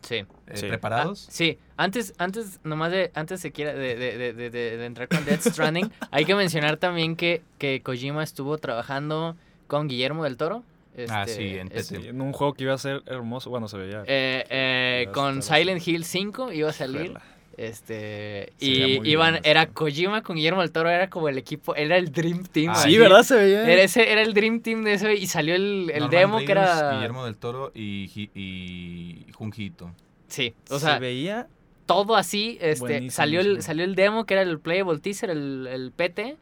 sí. 0.03 0.17
Eh, 0.17 0.27
Sí. 0.57 0.67
¿Preparados? 0.67 1.27
Ah, 1.29 1.33
sí, 1.33 1.59
antes, 1.77 2.15
antes, 2.19 2.59
nomás 2.65 2.91
de, 2.91 3.11
antes 3.15 3.43
de, 3.43 3.53
quiera- 3.53 3.73
de, 3.75 3.95
de- 3.97 4.33
de- 4.35 4.51
de- 4.51 4.85
entrar 4.87 5.09
con 5.09 5.25
Death 5.25 5.43
Stranding, 5.49 5.91
hay 6.11 6.25
que 6.25 6.35
mencionar 6.35 6.77
también 6.77 7.17
que, 7.17 7.43
que 7.59 7.81
Kojima 7.83 8.23
estuvo 8.23 8.59
trabajando 8.59 9.37
con 9.69 9.89
Guillermo 9.89 10.25
del 10.25 10.37
Toro. 10.37 10.65
Ah, 11.09 11.23
este, 11.25 11.35
sí, 11.37 11.57
en 11.57 11.69
este, 11.73 12.01
Sí, 12.01 12.09
en 12.09 12.21
un 12.21 12.33
juego 12.33 12.53
que 12.55 12.65
iba 12.65 12.75
a 12.75 12.79
ser 12.79 13.03
hermoso. 13.07 13.49
Bueno, 13.51 13.69
se 13.69 13.79
veía. 13.79 14.03
eh, 14.07 14.45
eh, 14.51 15.09
con. 15.15 15.41
Silent 15.43 15.87
Hill 15.87 16.05
5 16.05 16.53
iba 16.53 16.71
a 16.71 16.73
salir. 16.73 17.15
Este, 17.61 18.55
y 18.59 19.07
iban, 19.11 19.35
bien 19.35 19.45
era. 19.45 19.67
Kojima 19.67 20.23
con 20.23 20.37
Guillermo 20.37 20.63
del 20.63 20.73
Toro, 20.73 20.89
era 20.89 21.11
como 21.11 21.29
el 21.29 21.37
equipo, 21.37 21.75
era 21.77 21.99
el 21.99 22.11
Dream 22.11 22.45
Team. 22.47 22.73
Ah. 22.75 22.83
Sí, 22.83 22.97
¿verdad? 22.97 23.23
Se 23.23 23.35
veía. 23.37 23.71
Era, 23.71 23.83
ese, 23.83 24.11
era 24.11 24.23
el 24.23 24.33
Dream 24.33 24.61
Team 24.63 24.83
de 24.83 24.95
eso 24.95 25.11
y 25.11 25.27
salió 25.27 25.55
el, 25.55 25.91
el 25.93 26.09
demo 26.09 26.39
que 26.39 26.53
era... 26.53 26.93
Guillermo 26.95 27.27
del 27.27 27.37
Toro 27.37 27.71
y, 27.75 28.09
y 28.35 29.27
Junjito. 29.35 29.93
Sí, 30.29 30.55
o 30.71 30.79
sea, 30.79 30.95
se 30.95 31.01
veía. 31.01 31.49
todo 31.85 32.17
así, 32.17 32.57
este, 32.63 32.81
Buenísimo, 32.81 33.11
salió 33.11 33.41
el, 33.41 33.47
buenísimo. 33.49 33.67
salió 33.67 33.85
el 33.85 33.95
demo 33.95 34.25
que 34.25 34.35
era 34.35 34.43
el 34.43 34.59
Playable 34.59 34.99
Teaser, 35.01 35.29
el, 35.29 35.67
el 35.71 35.93
PT, 35.93 36.37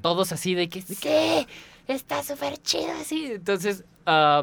todos 0.00 0.32
así 0.32 0.54
de 0.54 0.68
que 0.70 0.80
sí, 0.80 0.96
está 1.88 2.22
súper 2.22 2.56
chido 2.58 2.90
así. 3.00 3.26
Entonces, 3.32 3.84
ah, 4.06 4.42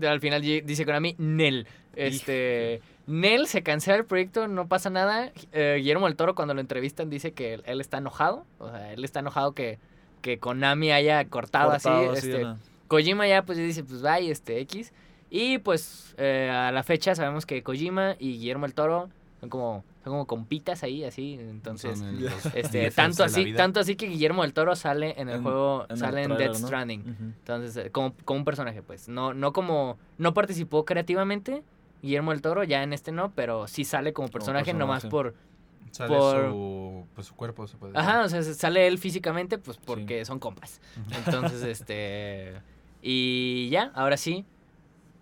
al 0.00 0.20
final 0.20 0.40
di- 0.40 0.62
dice 0.62 0.86
Konami, 0.86 1.14
Nel. 1.18 1.66
Este, 1.96 2.80
Nel 3.08 3.46
se 3.46 3.62
cancela 3.62 3.96
el 3.96 4.04
proyecto, 4.04 4.46
no 4.48 4.68
pasa 4.68 4.90
nada. 4.90 5.32
Eh, 5.52 5.76
Guillermo 5.78 6.06
del 6.06 6.14
Toro 6.14 6.34
cuando 6.34 6.52
lo 6.54 6.60
entrevistan 6.60 7.08
dice 7.10 7.32
que 7.32 7.54
él, 7.54 7.62
él 7.66 7.80
está 7.80 7.98
enojado, 7.98 8.44
o 8.58 8.68
sea, 8.70 8.92
él 8.92 9.02
está 9.02 9.20
enojado 9.20 9.52
que, 9.52 9.78
que 10.20 10.38
Konami 10.38 10.92
haya 10.92 11.24
cortado, 11.24 11.70
Cortado 11.70 12.12
así. 12.12 12.18
así 12.18 12.30
este, 12.30 12.46
Kojima 12.86 13.26
ya 13.26 13.42
pues 13.42 13.56
dice, 13.58 13.82
pues 13.82 14.02
bye, 14.02 14.30
este 14.30 14.60
X. 14.60 14.92
Y 15.30 15.58
pues 15.58 16.14
eh, 16.18 16.50
a 16.52 16.70
la 16.70 16.82
fecha 16.82 17.14
sabemos 17.14 17.46
que 17.46 17.62
Kojima 17.62 18.14
y 18.18 18.32
Guillermo 18.34 18.66
el 18.66 18.74
Toro 18.74 19.08
son 19.40 19.48
como, 19.50 19.84
son 20.04 20.12
como 20.12 20.26
compitas 20.26 20.82
ahí, 20.82 21.04
así. 21.04 21.38
Entonces, 21.40 22.00
el- 22.02 22.28
este, 22.54 22.90
tanto 22.92 23.24
así, 23.24 23.52
tanto 23.54 23.80
así 23.80 23.94
que 23.96 24.06
Guillermo 24.06 24.42
del 24.42 24.52
Toro 24.52 24.74
sale 24.76 25.14
en 25.20 25.28
el 25.30 25.36
En- 25.36 25.42
juego, 25.44 25.84
en 25.84 25.92
el 25.92 25.98
sale 25.98 26.22
en 26.24 26.36
Death 26.36 26.58
¿no? 26.58 26.66
Stranding. 26.66 27.04
Entonces, 27.38 27.76
eh, 27.86 27.90
como, 27.90 28.14
como 28.24 28.40
un 28.40 28.44
personaje, 28.44 28.82
pues. 28.82 29.08
No, 29.08 29.32
no 29.34 29.52
como, 29.54 29.96
no 30.18 30.34
participó 30.34 30.84
creativamente 30.84 31.62
Guillermo 32.02 32.30
del 32.32 32.42
Toro, 32.42 32.64
ya 32.64 32.82
en 32.82 32.92
este 32.92 33.12
no, 33.12 33.30
pero 33.32 33.66
sí 33.66 33.84
sale 33.84 34.12
como 34.12 34.28
personaje, 34.28 34.72
nomás 34.72 35.02
personaje. 35.04 35.10
por, 35.32 35.48
Sale 35.90 36.08
por- 36.16 36.50
su, 36.50 37.06
pues, 37.14 37.26
su 37.26 37.34
cuerpo, 37.34 37.66
se 37.66 37.76
puede 37.76 37.92
decir. 37.94 38.08
Ajá, 38.08 38.22
o 38.24 38.28
sea, 38.28 38.42
se- 38.42 38.54
sale 38.54 38.86
él 38.86 38.98
físicamente, 38.98 39.58
pues 39.58 39.78
porque 39.78 40.24
son 40.24 40.38
compas. 40.38 40.80
Entonces, 41.24 41.62
este. 41.64 42.54
Y 43.02 43.68
ya, 43.70 43.90
ahora 43.94 44.16
sí. 44.16 44.44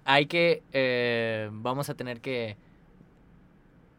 Hay 0.04 0.26
que. 0.26 0.62
eh, 0.72 1.48
vamos 1.52 1.88
a 1.88 1.94
tener 1.94 2.20
que. 2.20 2.56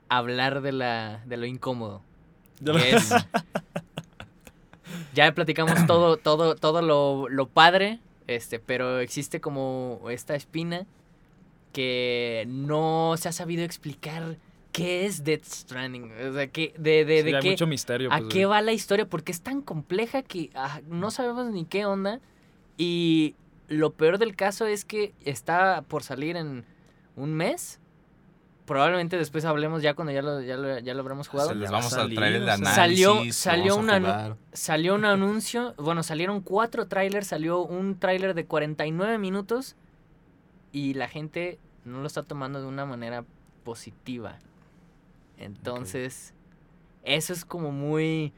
Hablar 0.10 0.62
de, 0.62 0.72
la, 0.72 1.22
de 1.25 1.38
lo 1.38 1.46
incómodo. 1.46 2.01
De 2.60 2.74
lo- 2.74 2.79
es- 2.79 3.13
ya 5.13 5.31
platicamos 5.34 5.86
todo, 5.86 6.17
todo, 6.17 6.55
todo 6.55 6.81
lo, 6.81 7.27
lo 7.29 7.48
padre. 7.48 8.00
Este, 8.27 8.60
pero 8.60 9.00
existe 9.00 9.39
como 9.39 10.01
esta 10.10 10.36
espina 10.36 10.86
que 11.77 12.46
no 12.48 13.13
se 13.17 13.29
ha 13.29 13.31
sabido 13.31 13.63
explicar 13.63 14.38
qué 14.72 15.05
es 15.05 15.24
Death 15.24 15.46
Stranding. 15.46 16.12
O 16.29 16.34
sea, 16.34 16.48
que, 16.48 16.74
de, 16.77 17.05
de, 17.05 17.17
Sí, 17.22 17.24
de 17.29 17.36
hay 17.36 17.41
qué, 17.43 17.50
mucho 17.51 17.67
misterio. 17.67 18.12
¿A 18.12 18.17
pues, 18.17 18.29
qué 18.34 18.48
va 18.48 18.62
la 18.63 18.72
historia? 18.74 19.05
Porque 19.07 19.31
es 19.31 19.41
tan 19.41 19.62
compleja 19.62 20.24
que 20.24 20.50
ah, 20.55 20.81
no 20.88 21.12
sabemos 21.12 21.51
ni 21.51 21.65
qué 21.65 21.86
onda. 21.86 22.19
Y 22.77 23.36
lo 23.67 23.91
peor 23.93 24.17
del 24.17 24.36
caso 24.36 24.65
es 24.65 24.86
que 24.86 25.13
está 25.24 25.84
por 25.88 26.01
salir 26.01 26.36
en 26.36 26.65
un 27.15 27.34
mes. 27.36 27.79
probablemente 28.65 29.17
después 29.17 29.46
hablemos 29.46 29.81
ya 29.84 29.93
cuando 29.93 30.12
ya 30.13 30.22
lo, 30.24 30.41
ya 30.41 30.57
lo, 30.57 30.79
ya 30.79 30.93
lo 30.96 31.00
habremos 31.01 31.27
jugado. 31.27 31.50
Se 31.50 31.55
les 31.55 31.69
a 31.69 31.74
vamos 31.74 31.93
a 31.93 32.07
traer 32.10 32.36
el 32.36 32.46
sea. 32.46 32.53
análisis. 32.55 32.75
Salió- 32.75 33.34
salió 33.34 33.74
a 33.74 33.77
una-. 33.77 34.38
Salió 34.51 34.96
un 34.96 35.05
anuncio, 35.05 35.74
bueno, 35.77 36.01
salieron 36.01 36.41
cuatro 36.41 36.88
trailers, 36.88 37.27
salió 37.27 37.62
un 37.62 37.98
trailer 38.00 38.34
de 38.34 38.46
49 38.46 39.17
minutos 39.19 39.75
y 40.74 40.96
la 40.96 41.07
gente 41.07 41.60
no 41.88 42.01
lo 42.01 42.08
está 42.08 42.24
tomando 42.24 42.62
de 42.62 42.67
una 42.67 42.86
manera 42.86 43.25
positiva. 43.63 44.39
Entonces, 45.38 46.34
eso 47.03 47.34
es 47.34 47.46
como 47.46 47.72
muy 47.72 48.34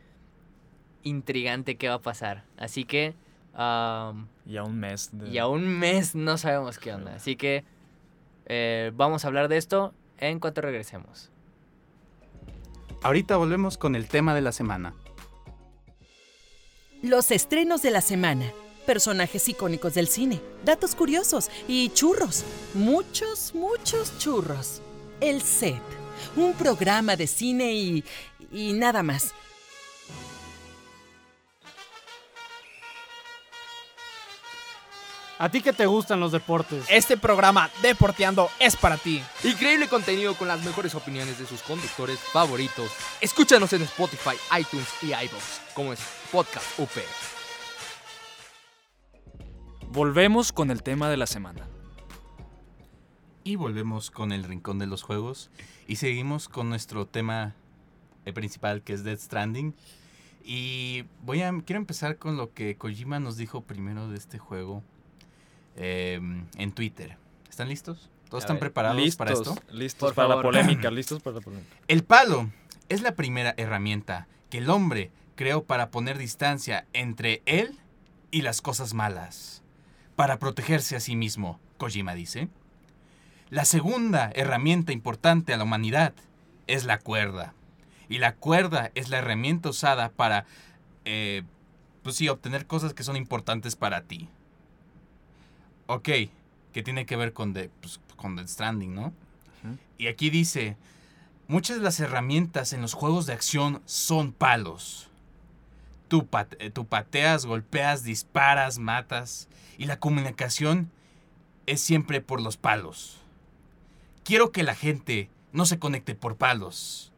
intrigante 1.03 1.75
qué 1.75 1.89
va 1.89 1.95
a 1.95 2.01
pasar. 2.01 2.43
Así 2.57 2.85
que, 2.85 3.15
Y 3.53 3.57
a 3.57 4.63
un 4.63 4.79
mes. 4.79 5.09
De... 5.11 5.29
y 5.29 5.37
a 5.37 5.47
un 5.47 5.67
mes 5.67 6.15
no 6.15 6.37
sabemos 6.37 6.77
qué 6.79 6.93
onda. 6.93 7.15
Así 7.15 7.35
que 7.35 7.63
eh, 8.45 8.91
vamos 8.95 9.23
a 9.23 9.27
hablar 9.27 9.47
de 9.47 9.57
esto 9.57 9.93
en 10.17 10.39
cuanto 10.39 10.61
regresemos. 10.61 11.31
Ahorita 13.01 13.37
volvemos 13.37 13.77
con 13.77 13.95
el 13.95 14.07
tema 14.07 14.35
de 14.35 14.41
la 14.41 14.51
semana. 14.51 14.93
Los 17.01 17.31
estrenos 17.31 17.81
de 17.81 17.91
la 17.91 18.01
semana, 18.01 18.51
personajes 18.89 19.47
icónicos 19.47 19.93
del 19.93 20.07
cine, 20.07 20.41
datos 20.65 20.95
curiosos 20.95 21.51
y 21.67 21.89
churros. 21.89 22.43
Muchos, 22.73 23.53
muchos 23.53 24.17
churros. 24.17 24.81
El 25.21 25.43
set, 25.43 25.79
un 26.35 26.53
programa 26.53 27.15
de 27.15 27.27
cine 27.27 27.71
y... 27.71 28.03
y 28.51 28.73
nada 28.73 29.03
más. 29.03 29.31
A 35.37 35.49
ti 35.51 35.61
que 35.61 35.71
te 35.71 35.85
gustan 35.85 36.19
los 36.19 36.31
deportes. 36.31 36.83
Este 36.89 37.15
programa 37.15 37.69
Deporteando 37.83 38.49
es 38.59 38.75
para 38.75 38.97
ti. 38.97 39.21
Increíble 39.43 39.87
contenido 39.87 40.33
con 40.33 40.47
las 40.47 40.65
mejores 40.65 40.95
opiniones 40.95 41.37
de 41.37 41.45
sus 41.45 41.61
conductores 41.61 42.17
favoritos. 42.33 42.89
Escúchanos 43.21 43.71
en 43.71 43.83
Spotify, 43.83 44.35
iTunes 44.59 44.87
y 45.03 45.09
iVoox, 45.09 45.75
como 45.75 45.93
es 45.93 45.99
Podcast 46.31 46.79
UP. 46.79 46.89
Volvemos 49.91 50.51
con 50.51 50.69
el 50.69 50.83
tema 50.83 51.09
de 51.09 51.17
la 51.17 51.25
semana. 51.25 51.67
Y 53.43 53.55
volvemos 53.55 54.11
con 54.11 54.31
el 54.31 54.43
rincón 54.43 54.77
de 54.77 54.85
los 54.85 55.01
juegos. 55.01 55.49
Y 55.87 55.95
seguimos 55.95 56.47
con 56.47 56.69
nuestro 56.69 57.07
tema 57.07 57.55
eh, 58.25 58.33
principal 58.33 58.83
que 58.83 58.93
es 58.93 59.03
Dead 59.03 59.17
Stranding. 59.17 59.73
Y 60.43 61.05
voy 61.23 61.41
a 61.41 61.51
quiero 61.65 61.79
empezar 61.79 62.17
con 62.17 62.37
lo 62.37 62.53
que 62.53 62.75
Kojima 62.77 63.19
nos 63.19 63.35
dijo 63.35 63.61
primero 63.61 64.07
de 64.09 64.17
este 64.17 64.37
juego 64.37 64.83
eh, 65.75 66.21
en 66.55 66.71
Twitter. 66.71 67.17
¿Están 67.49 67.67
listos? 67.67 68.11
¿Todos 68.29 68.43
A 68.43 68.45
están 68.45 68.55
ver, 68.57 68.61
preparados 68.61 69.01
listos, 69.01 69.17
para 69.17 69.33
esto? 69.33 69.55
Listos 69.71 70.09
Por 70.09 70.15
para 70.15 70.35
la 70.35 70.41
polémica, 70.43 70.91
listos 70.91 71.23
para 71.23 71.37
la 71.37 71.41
polémica. 71.41 71.75
El 71.87 72.03
palo 72.03 72.51
es 72.89 73.01
la 73.01 73.15
primera 73.15 73.55
herramienta 73.57 74.27
que 74.51 74.59
el 74.59 74.69
hombre 74.69 75.11
creó 75.35 75.63
para 75.63 75.89
poner 75.89 76.19
distancia 76.19 76.85
entre 76.93 77.41
él 77.45 77.79
y 78.29 78.43
las 78.43 78.61
cosas 78.61 78.93
malas, 78.93 79.63
para 80.19 80.37
protegerse 80.37 80.97
a 80.97 80.99
sí 80.99 81.15
mismo, 81.15 81.61
Kojima 81.77 82.13
dice. 82.13 82.49
La 83.49 83.63
segunda 83.63 84.29
herramienta 84.35 84.91
importante 84.91 85.53
a 85.53 85.57
la 85.57 85.63
humanidad 85.63 86.13
es 86.67 86.83
la 86.83 86.99
cuerda. 86.99 87.53
Y 88.09 88.17
la 88.17 88.35
cuerda 88.35 88.91
es 88.95 89.07
la 89.07 89.19
herramienta 89.19 89.69
usada 89.69 90.09
para, 90.09 90.45
eh, 91.05 91.43
pues 92.03 92.17
sí, 92.17 92.27
obtener 92.27 92.67
cosas 92.67 92.93
que 92.93 93.03
son 93.03 93.15
importantes 93.15 93.77
para 93.77 94.01
ti. 94.01 94.27
Ok, 95.87 96.09
que 96.73 96.83
tiene 96.83 97.05
que 97.05 97.15
ver 97.15 97.31
con, 97.31 97.53
The, 97.53 97.69
pues, 97.79 98.01
con 98.17 98.35
Death 98.35 98.49
Stranding, 98.49 98.93
¿no? 98.93 99.13
Y 99.97 100.07
aquí 100.07 100.29
dice, 100.29 100.75
muchas 101.47 101.77
de 101.77 101.83
las 101.83 101.97
herramientas 102.01 102.73
en 102.73 102.81
los 102.81 102.93
juegos 102.93 103.25
de 103.25 103.31
acción 103.31 103.81
son 103.85 104.33
palos. 104.33 105.08
Tú, 106.09 106.27
eh, 106.59 106.69
tú 106.71 106.85
pateas, 106.85 107.45
golpeas, 107.45 108.03
disparas, 108.03 108.79
matas. 108.79 109.47
Y 109.77 109.85
la 109.85 109.99
comunicación 109.99 110.91
es 111.65 111.79
siempre 111.79 112.19
por 112.19 112.41
los 112.41 112.57
palos. 112.57 113.21
Quiero 114.25 114.51
que 114.51 114.63
la 114.63 114.75
gente 114.75 115.29
no 115.53 115.65
se 115.65 115.79
conecte 115.79 116.15
por 116.15 116.35
palos, 116.35 117.13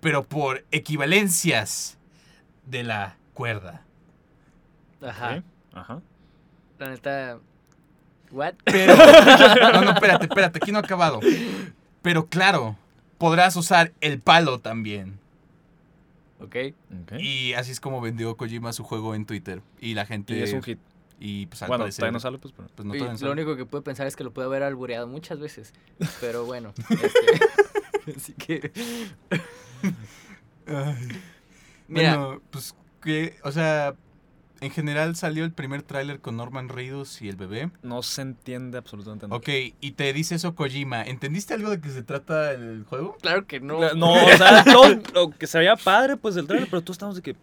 pero 0.00 0.24
por 0.24 0.64
equivalencias 0.72 1.98
de 2.66 2.82
la 2.82 3.16
cuerda. 3.34 3.82
Ajá. 5.02 5.36
Ok, 5.36 5.44
Ajá. 5.72 6.00
La 6.78 6.88
neta. 6.90 7.38
¿What? 8.30 8.54
Pero. 8.64 8.94
No, 9.72 9.82
no, 9.82 9.90
espérate, 9.92 10.24
espérate, 10.24 10.58
aquí 10.60 10.72
no 10.72 10.78
ha 10.78 10.82
acabado. 10.82 11.20
Pero 12.02 12.26
claro, 12.26 12.76
podrás 13.18 13.56
usar 13.56 13.92
el 14.00 14.20
palo 14.20 14.58
también. 14.58 15.18
Ok. 16.40 16.56
ok. 17.02 17.12
Y 17.20 17.52
así 17.54 17.72
es 17.72 17.80
como 17.80 18.00
vendió 18.00 18.36
Kojima 18.36 18.72
su 18.72 18.84
juego 18.84 19.14
en 19.14 19.26
Twitter. 19.26 19.62
Y 19.80 19.94
la 19.94 20.06
gente. 20.06 20.34
Y 20.36 20.42
es 20.42 20.52
un 20.52 20.62
hit. 20.62 20.78
Y 21.22 21.46
pues 21.46 21.60
al 21.62 21.68
Bueno, 21.68 21.82
parecer, 21.84 22.00
todavía 22.00 22.12
no 22.12 22.20
sale, 22.20 22.38
pues, 22.38 22.54
pero... 22.56 22.68
pues, 22.74 22.86
no 22.86 22.92
todavía 22.94 23.06
no 23.08 23.12
lo 23.12 23.18
sale. 23.18 23.32
único 23.32 23.54
que 23.56 23.66
puedo 23.66 23.84
pensar 23.84 24.06
es 24.06 24.16
que 24.16 24.24
lo 24.24 24.32
puede 24.32 24.46
haber 24.46 24.62
albureado 24.62 25.06
muchas 25.06 25.38
veces. 25.38 25.74
Pero 26.20 26.46
bueno. 26.46 26.72
este, 26.88 28.12
así 28.16 28.32
que. 28.32 28.72
Mira, 31.88 32.16
Bueno, 32.16 32.42
pues 32.50 32.74
que, 33.02 33.36
o 33.42 33.52
sea, 33.52 33.94
en 34.60 34.70
general 34.70 35.16
salió 35.16 35.44
el 35.44 35.52
primer 35.52 35.82
tráiler 35.82 36.20
con 36.20 36.36
Norman 36.36 36.68
Reedus 36.68 37.22
y 37.22 37.28
el 37.28 37.36
bebé. 37.36 37.70
No 37.82 38.02
se 38.02 38.22
entiende 38.22 38.78
absolutamente 38.78 39.26
nada. 39.26 39.36
Ok, 39.36 39.48
y 39.80 39.92
te 39.92 40.12
dice 40.12 40.34
eso 40.34 40.54
Kojima. 40.54 41.02
¿Entendiste 41.02 41.54
algo 41.54 41.70
de 41.70 41.80
qué 41.80 41.90
se 41.90 42.02
trata 42.02 42.52
el 42.52 42.84
juego? 42.88 43.16
claro 43.20 43.46
que 43.46 43.60
no. 43.60 43.80
La- 43.80 43.94
No, 43.94 44.12
o 44.26 44.36
sea, 44.36 44.64
lo, 44.66 44.82
lo 45.14 45.30
que 45.30 45.46
se 45.46 45.58
veía 45.58 45.76
padre, 45.76 46.16
pues, 46.16 46.36
el 46.36 46.46
trailer, 46.46 46.68
pero 46.68 46.82
tú 46.82 46.92
estamos 46.92 47.16
de 47.16 47.22
que... 47.22 47.36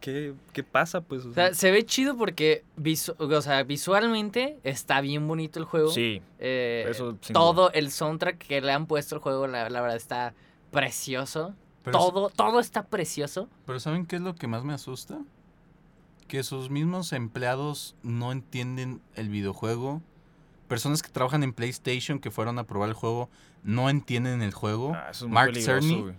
¿Qué, 0.00 0.32
qué 0.52 0.62
pasa, 0.62 1.00
pues? 1.00 1.24
O 1.24 1.30
O 1.30 1.34
sea, 1.34 1.52
se 1.54 1.72
ve 1.72 1.84
chido 1.84 2.16
porque 2.16 2.62
visu- 2.76 3.16
o 3.18 3.42
sea, 3.42 3.64
visualmente 3.64 4.56
está 4.62 5.00
bien 5.00 5.26
bonito 5.26 5.58
el 5.58 5.64
juego. 5.64 5.90
sí, 5.90 6.22
Eh, 6.38 6.86
eso 6.88 7.16
todo 7.32 7.72
el 7.72 7.90
soundtrack 7.90 8.38
que 8.38 8.60
le 8.60 8.70
han 8.70 8.86
puesto 8.86 9.16
al 9.16 9.20
juego, 9.20 9.48
la, 9.48 9.68
la 9.70 9.80
verdad, 9.80 9.96
está 9.96 10.34
precioso. 10.70 11.54
Pero, 11.82 11.98
todo, 11.98 12.30
todo 12.30 12.60
está 12.60 12.84
precioso. 12.86 13.48
pero 13.66 13.80
¿saben 13.80 14.06
qué 14.06 14.16
es 14.16 14.22
lo 14.22 14.34
que 14.36 14.46
más 14.46 14.62
me 14.62 14.72
asusta? 14.72 15.18
Que 16.28 16.42
sus 16.42 16.70
mismos 16.70 17.12
empleados 17.12 17.96
no 18.02 18.32
entienden 18.32 19.00
el 19.14 19.28
videojuego. 19.30 20.02
Personas 20.68 21.02
que 21.02 21.08
trabajan 21.08 21.42
en 21.42 21.52
PlayStation 21.54 22.18
que 22.18 22.30
fueron 22.30 22.58
a 22.58 22.64
probar 22.64 22.90
el 22.90 22.94
juego 22.94 23.30
no 23.62 23.88
entienden 23.90 24.42
el 24.42 24.52
juego. 24.52 24.92
Ah, 24.94 25.08
eso 25.10 25.24
es 25.24 25.28
muy 25.28 25.34
Mark 25.34 25.56
Cerny 25.56 26.12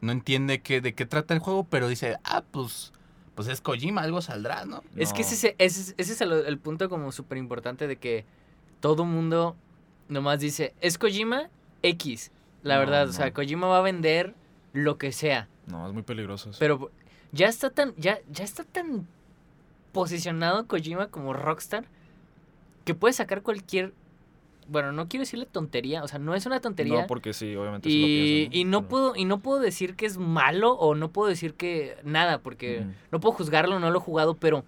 no 0.00 0.12
entiende 0.12 0.60
qué, 0.60 0.80
de 0.80 0.94
qué 0.94 1.06
trata 1.06 1.34
el 1.34 1.40
juego, 1.40 1.64
pero 1.64 1.88
dice, 1.88 2.18
ah, 2.22 2.44
pues, 2.52 2.92
pues 3.34 3.48
es 3.48 3.60
Kojima, 3.60 4.02
algo 4.02 4.22
saldrá, 4.22 4.64
¿no? 4.64 4.84
Es 4.94 5.12
que 5.12 5.22
ese, 5.22 5.34
es- 5.34 5.44
ese, 5.58 5.80
es- 5.80 5.94
ese 5.98 6.12
es 6.12 6.20
el, 6.20 6.30
el 6.32 6.58
punto 6.58 6.88
como 6.88 7.10
súper 7.10 7.36
importante 7.38 7.88
de 7.88 7.96
que 7.96 8.24
todo 8.78 9.04
mundo 9.04 9.56
nomás 10.08 10.38
dice, 10.38 10.72
es 10.80 10.98
Kojima 10.98 11.48
X. 11.82 12.30
La 12.62 12.74
No, 12.74 12.80
verdad, 12.80 13.08
o 13.08 13.12
sea. 13.12 13.32
Kojima 13.32 13.66
va 13.66 13.78
a 13.78 13.82
vender 13.82 14.34
lo 14.72 14.98
que 14.98 15.10
sea. 15.10 15.48
No, 15.66 15.84
es 15.88 15.92
muy 15.92 16.02
peligroso 16.04 16.50
eso. 16.50 16.58
Pero 16.60 16.92
ya 17.32 17.48
está 17.48 17.70
tan, 17.70 17.92
ya, 17.96 18.20
ya 18.30 18.44
está 18.44 18.62
tan 18.62 19.08
posicionado 20.02 20.66
Kojima 20.66 21.08
como 21.08 21.32
rockstar 21.32 21.84
que 22.84 22.94
puede 22.94 23.12
sacar 23.12 23.42
cualquier. 23.42 23.92
Bueno, 24.70 24.92
no 24.92 25.08
quiero 25.08 25.22
decirle 25.22 25.46
tontería, 25.46 26.02
o 26.04 26.08
sea, 26.08 26.18
no 26.18 26.34
es 26.34 26.44
una 26.46 26.60
tontería. 26.60 27.00
No, 27.02 27.06
porque 27.06 27.32
sí, 27.32 27.56
obviamente 27.56 27.88
sí 27.88 28.00
lo 28.00 28.06
y, 28.06 28.10
piensan, 28.50 28.56
y 28.60 28.64
no 28.64 28.78
Pero- 28.80 28.88
puedo, 28.88 29.16
y 29.16 29.24
no 29.24 29.38
puedo 29.40 29.60
decir 29.60 29.96
que 29.96 30.04
es 30.06 30.18
malo 30.18 30.72
o 30.72 30.94
no 30.94 31.10
puedo 31.10 31.28
decir 31.28 31.54
que 31.54 31.96
nada, 32.04 32.38
porque 32.40 32.84
no 33.10 33.18
puedo 33.20 33.34
juzgarlo, 33.34 33.78
no 33.80 33.90
lo 33.90 33.98
he 33.98 34.02
jugado, 34.02 34.34
pero 34.34 34.64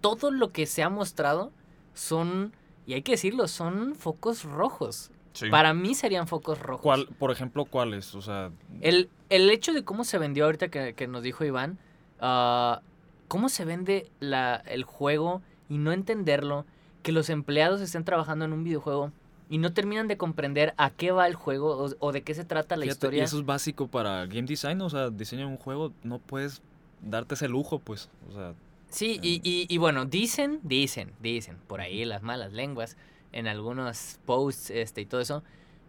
todo 0.00 0.30
lo 0.30 0.50
que 0.52 0.66
se 0.66 0.82
ha 0.82 0.88
mostrado 0.90 1.50
son, 1.94 2.52
y 2.86 2.92
hay 2.94 3.02
que 3.02 3.12
decirlo, 3.12 3.48
son 3.48 3.94
focos 3.94 4.44
rojos. 4.44 5.10
Para 5.50 5.72
mí 5.74 5.94
serían 5.94 6.26
focos 6.26 6.58
rojos. 6.58 6.82
¿Cuál, 6.82 7.06
por 7.18 7.30
ejemplo, 7.30 7.64
cuáles? 7.64 8.14
O 8.14 8.20
sea, 8.20 8.50
El, 8.82 9.08
el 9.30 9.48
hecho 9.48 9.72
de 9.72 9.84
cómo 9.84 10.04
se 10.04 10.18
vendió 10.18 10.44
ahorita 10.44 10.68
que, 10.68 10.94
que 10.94 11.06
nos 11.06 11.22
dijo 11.22 11.44
Iván, 11.44 11.78
ah, 12.20 12.82
cómo 13.30 13.48
se 13.48 13.64
vende 13.64 14.10
la, 14.18 14.56
el 14.66 14.82
juego 14.82 15.40
y 15.68 15.78
no 15.78 15.92
entenderlo, 15.92 16.66
que 17.04 17.12
los 17.12 17.30
empleados 17.30 17.80
estén 17.80 18.02
trabajando 18.04 18.44
en 18.44 18.52
un 18.52 18.64
videojuego 18.64 19.12
y 19.48 19.58
no 19.58 19.72
terminan 19.72 20.08
de 20.08 20.16
comprender 20.16 20.74
a 20.76 20.90
qué 20.90 21.12
va 21.12 21.28
el 21.28 21.34
juego 21.36 21.76
o, 21.84 21.90
o 22.00 22.10
de 22.12 22.22
qué 22.22 22.34
se 22.34 22.44
trata 22.44 22.74
la 22.76 22.82
fíjate, 22.82 22.96
historia. 22.96 23.20
y 23.22 23.24
eso 23.24 23.38
es 23.38 23.46
básico 23.46 23.86
para 23.86 24.26
game 24.26 24.48
design, 24.48 24.80
o 24.80 24.90
sea, 24.90 25.10
diseñar 25.10 25.46
un 25.46 25.56
juego, 25.58 25.92
no 26.02 26.18
puedes 26.18 26.60
darte 27.00 27.34
ese 27.34 27.48
lujo, 27.48 27.78
pues, 27.78 28.10
o 28.28 28.34
sea, 28.34 28.52
Sí, 28.88 29.20
y, 29.22 29.40
y, 29.44 29.66
y 29.72 29.78
bueno, 29.78 30.04
dicen, 30.04 30.58
dicen, 30.64 31.12
dicen, 31.22 31.56
por 31.68 31.80
ahí 31.80 32.04
las 32.04 32.22
malas 32.24 32.52
lenguas, 32.52 32.96
en 33.30 33.46
algunos 33.46 34.18
posts 34.26 34.70
este, 34.70 35.02
y 35.02 35.06
todo 35.06 35.20
eso, 35.20 35.44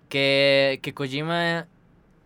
que, 0.10 0.80
que 0.84 0.93
Kojima 0.93 1.65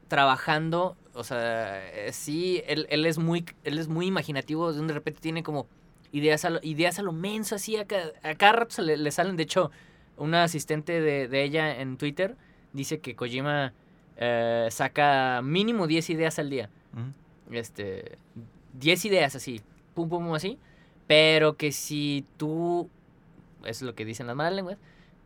trabajando, 0.10 0.98
o 1.16 1.24
sea, 1.24 1.82
eh, 1.94 2.12
sí, 2.14 2.62
él, 2.68 2.86
él 2.90 3.06
es 3.06 3.18
muy, 3.18 3.46
él 3.64 3.80
es 3.80 3.88
muy 3.88 4.06
imaginativo, 4.06 4.72
de 4.72 4.94
repente 4.94 5.20
tiene 5.22 5.42
como 5.44 5.66
ideas 6.12 6.46
a 6.46 6.50
lo, 6.50 6.60
ideas 6.62 7.00
a 7.00 7.02
lo 7.02 7.12
menso, 7.12 7.56
así, 7.56 7.76
a, 7.78 7.86
ca- 7.86 8.12
a 8.24 8.36
cada 8.36 8.52
rato 8.54 8.72
se 8.76 8.82
le, 8.84 8.98
le 8.98 9.12
salen, 9.12 9.36
de 9.36 9.44
hecho, 9.44 9.72
una 10.18 10.44
asistente 10.44 11.02
de, 11.02 11.28
de 11.28 11.44
ella 11.44 11.82
en 11.82 11.98
Twitter 11.98 12.36
dice 12.74 13.00
que 13.00 13.16
Kojima 13.16 13.74
eh, 14.18 14.68
saca 14.72 15.42
mínimo 15.44 15.88
10 15.88 16.10
ideas 16.10 16.38
al 16.40 16.50
día. 16.50 16.70
Este, 17.52 18.18
10 18.80 19.06
ideas 19.06 19.36
así, 19.36 19.62
pum, 19.94 20.10
pum, 20.10 20.24
pum, 20.26 20.34
así. 20.34 20.58
Pero 21.08 21.56
que 21.58 21.72
si 21.72 22.26
tú, 22.38 22.90
es 23.66 23.82
lo 23.82 23.94
que 23.94 24.06
dicen 24.06 24.28
las 24.28 24.36
malas 24.36 24.54
lenguas, 24.54 24.78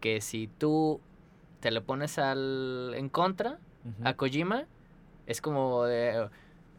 que 0.02 0.22
si 0.22 0.48
tú 0.58 1.00
te 1.62 1.72
le 1.72 1.82
pones 1.82 2.18
al 2.20 2.94
en 2.96 3.10
contra 3.10 3.60
a 4.04 4.14
Kojima, 4.16 4.66
es 5.30 5.40
como 5.40 5.86
de, 5.86 6.30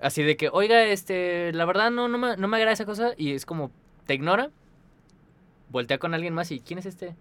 así 0.02 0.22
de 0.22 0.36
que, 0.36 0.50
oiga, 0.52 0.84
este, 0.84 1.52
la 1.52 1.64
verdad 1.64 1.90
no, 1.90 2.08
no, 2.08 2.18
me, 2.18 2.36
no 2.36 2.48
me 2.48 2.56
agrada 2.58 2.72
esa 2.72 2.84
cosa, 2.84 3.12
y 3.16 3.32
es 3.32 3.46
como, 3.46 3.70
te 4.06 4.14
ignora, 4.14 4.50
voltea 5.70 5.98
con 5.98 6.12
alguien 6.12 6.34
más 6.34 6.50
y, 6.50 6.60
¿quién 6.60 6.78
es 6.78 6.86
este? 6.86 7.16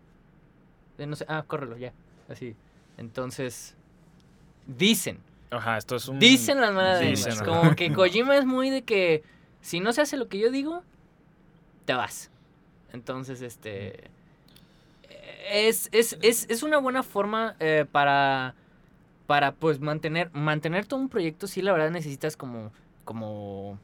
Eh, 0.97 1.05
no 1.05 1.15
sé, 1.15 1.25
ah, 1.29 1.45
córrelo, 1.47 1.77
ya, 1.77 1.93
así. 2.27 2.55
Entonces, 2.97 3.75
dicen, 4.67 5.19
Ajá, 5.51 5.77
esto 5.77 5.95
es 5.95 6.07
un... 6.07 6.19
Dicen 6.19 6.61
las 6.61 6.73
malas 6.73 6.99
Dicen. 6.99 7.43
Como 7.43 7.75
que 7.75 7.91
Kojima 7.93 8.37
es 8.37 8.45
muy 8.45 8.69
de 8.69 8.83
que 8.83 9.23
si 9.61 9.79
no 9.79 9.93
se 9.93 10.01
hace 10.01 10.17
lo 10.17 10.27
que 10.27 10.37
yo 10.37 10.51
digo, 10.51 10.83
te 11.85 11.93
vas. 11.93 12.29
Entonces, 12.93 13.41
este. 13.41 14.09
Es, 15.51 15.89
es, 15.91 16.17
es, 16.21 16.45
es 16.49 16.63
una 16.63 16.77
buena 16.77 17.03
forma 17.03 17.55
eh, 17.59 17.85
para. 17.91 18.55
Para 19.29 19.51
pues 19.53 19.79
mantener. 19.79 20.31
Mantener 20.33 20.87
todo 20.87 20.99
un 20.99 21.07
proyecto. 21.07 21.45
Sí, 21.45 21.61
la 21.61 21.71
verdad 21.71 21.91
necesitas 21.91 22.35
como. 22.35 22.71
Como. 23.05 23.77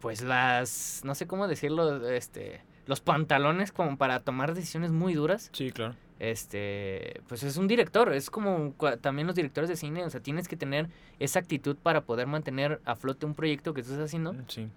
Pues 0.00 0.20
las. 0.20 1.00
No 1.02 1.14
sé 1.14 1.26
cómo 1.26 1.48
decirlo. 1.48 2.06
Este. 2.10 2.60
Los 2.84 3.00
pantalones 3.00 3.72
como 3.72 3.96
para 3.96 4.20
tomar 4.20 4.52
decisiones 4.52 4.90
muy 4.90 5.14
duras 5.14 5.48
Sí, 5.52 5.70
claro. 5.70 5.94
este, 6.18 7.20
pues 7.28 7.42
es 7.44 7.56
un 7.56 7.68
director, 7.68 8.12
es 8.12 8.30
como 8.30 8.74
también 9.00 9.26
los 9.28 9.36
directores 9.36 9.68
de 9.70 9.76
cine, 9.76 10.04
o 10.04 10.10
sea, 10.10 10.20
tienes 10.20 10.48
que 10.48 10.56
tener 10.56 10.88
esa 11.20 11.38
actitud 11.38 11.76
para 11.76 12.00
poder 12.00 12.26
mantener 12.26 12.80
a 12.84 12.96
flote 12.96 13.26
un 13.26 13.34
proyecto 13.34 13.74
que 13.74 13.82
tú 13.82 13.90
estás 13.92 14.06
haciendo, 14.06 14.34
Sí. 14.48 14.68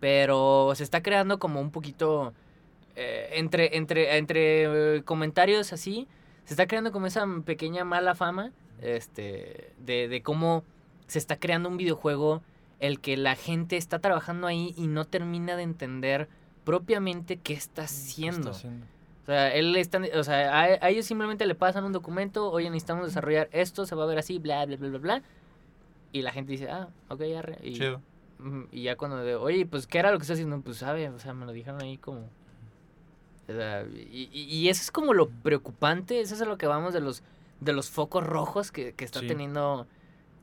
pero 0.00 0.72
se 0.74 0.84
está 0.84 1.02
creando 1.02 1.38
como 1.38 1.60
un 1.62 1.70
poquito 1.70 2.34
eh, 2.94 3.30
entre 3.34 3.76
entre 3.76 4.18
entre 4.18 4.96
eh, 4.96 5.02
comentarios 5.02 5.72
así, 5.72 6.08
se 6.44 6.52
está 6.54 6.66
creando 6.66 6.92
como 6.92 7.06
esa 7.06 7.24
pequeña 7.46 7.84
mala 7.84 8.14
fama, 8.14 8.52
este, 8.82 9.72
de, 9.78 10.08
de 10.08 10.22
cómo 10.22 10.64
se 11.06 11.18
está 11.18 11.36
creando 11.36 11.68
un 11.68 11.76
videojuego 11.76 12.42
el 12.78 13.00
que 13.00 13.16
la 13.16 13.34
gente 13.36 13.76
está 13.76 13.98
trabajando 13.98 14.46
ahí 14.46 14.74
y 14.76 14.86
no 14.86 15.04
termina 15.04 15.56
de 15.56 15.62
entender 15.64 16.28
propiamente 16.64 17.36
qué 17.36 17.52
está 17.54 17.82
¿Qué 17.82 17.86
haciendo. 17.86 18.38
está 18.38 18.50
haciendo? 18.52 18.86
O 19.22 19.26
sea, 19.26 19.54
él 19.54 19.76
están, 19.76 20.06
o 20.14 20.24
sea, 20.24 20.50
a, 20.58 20.62
a 20.62 20.88
ellos 20.88 21.04
simplemente 21.06 21.46
le 21.46 21.54
pasan 21.54 21.84
un 21.84 21.92
documento, 21.92 22.50
oye, 22.50 22.68
necesitamos 22.70 23.06
desarrollar 23.06 23.48
esto, 23.52 23.86
se 23.86 23.94
va 23.94 24.04
a 24.04 24.06
ver 24.06 24.18
así, 24.18 24.38
bla, 24.38 24.64
bla, 24.66 24.76
bla, 24.76 24.88
bla, 24.88 24.98
bla. 24.98 25.22
Y 26.12 26.22
la 26.22 26.32
gente 26.32 26.52
dice, 26.52 26.68
ah, 26.70 26.88
ok, 27.08 27.20
arre. 27.38 27.58
Y, 27.62 27.74
Chido. 27.74 28.00
mm, 28.38 28.62
y 28.72 28.82
ya 28.84 28.96
cuando, 28.96 29.18
de, 29.18 29.36
oye, 29.36 29.66
pues, 29.66 29.86
¿qué 29.86 29.98
era 29.98 30.10
lo 30.10 30.18
que 30.18 30.22
está 30.22 30.32
haciendo? 30.32 30.60
Pues, 30.62 30.78
sabe, 30.78 31.08
o 31.10 31.18
sea, 31.18 31.34
me 31.34 31.46
lo 31.46 31.52
dijeron 31.52 31.80
ahí 31.82 31.98
como... 31.98 32.20
o 33.48 33.52
sea, 33.52 33.84
y, 33.92 34.28
y- 34.32 34.44
y 34.56 34.68
eso 34.68 34.82
es 34.82 34.90
como 34.90 35.12
lo 35.14 35.28
preocupante, 35.28 36.20
eso 36.20 36.34
es 36.34 36.40
a 36.42 36.46
lo 36.46 36.56
que 36.58 36.66
vamos 36.66 36.92
de 36.94 37.00
los, 37.00 37.22
de 37.60 37.72
los 37.72 37.90
focos 37.90 38.24
rojos 38.24 38.72
que, 38.72 38.94
que 38.94 39.04
está 39.04 39.20
Sí. 39.20 39.26
teniendo 39.26 39.86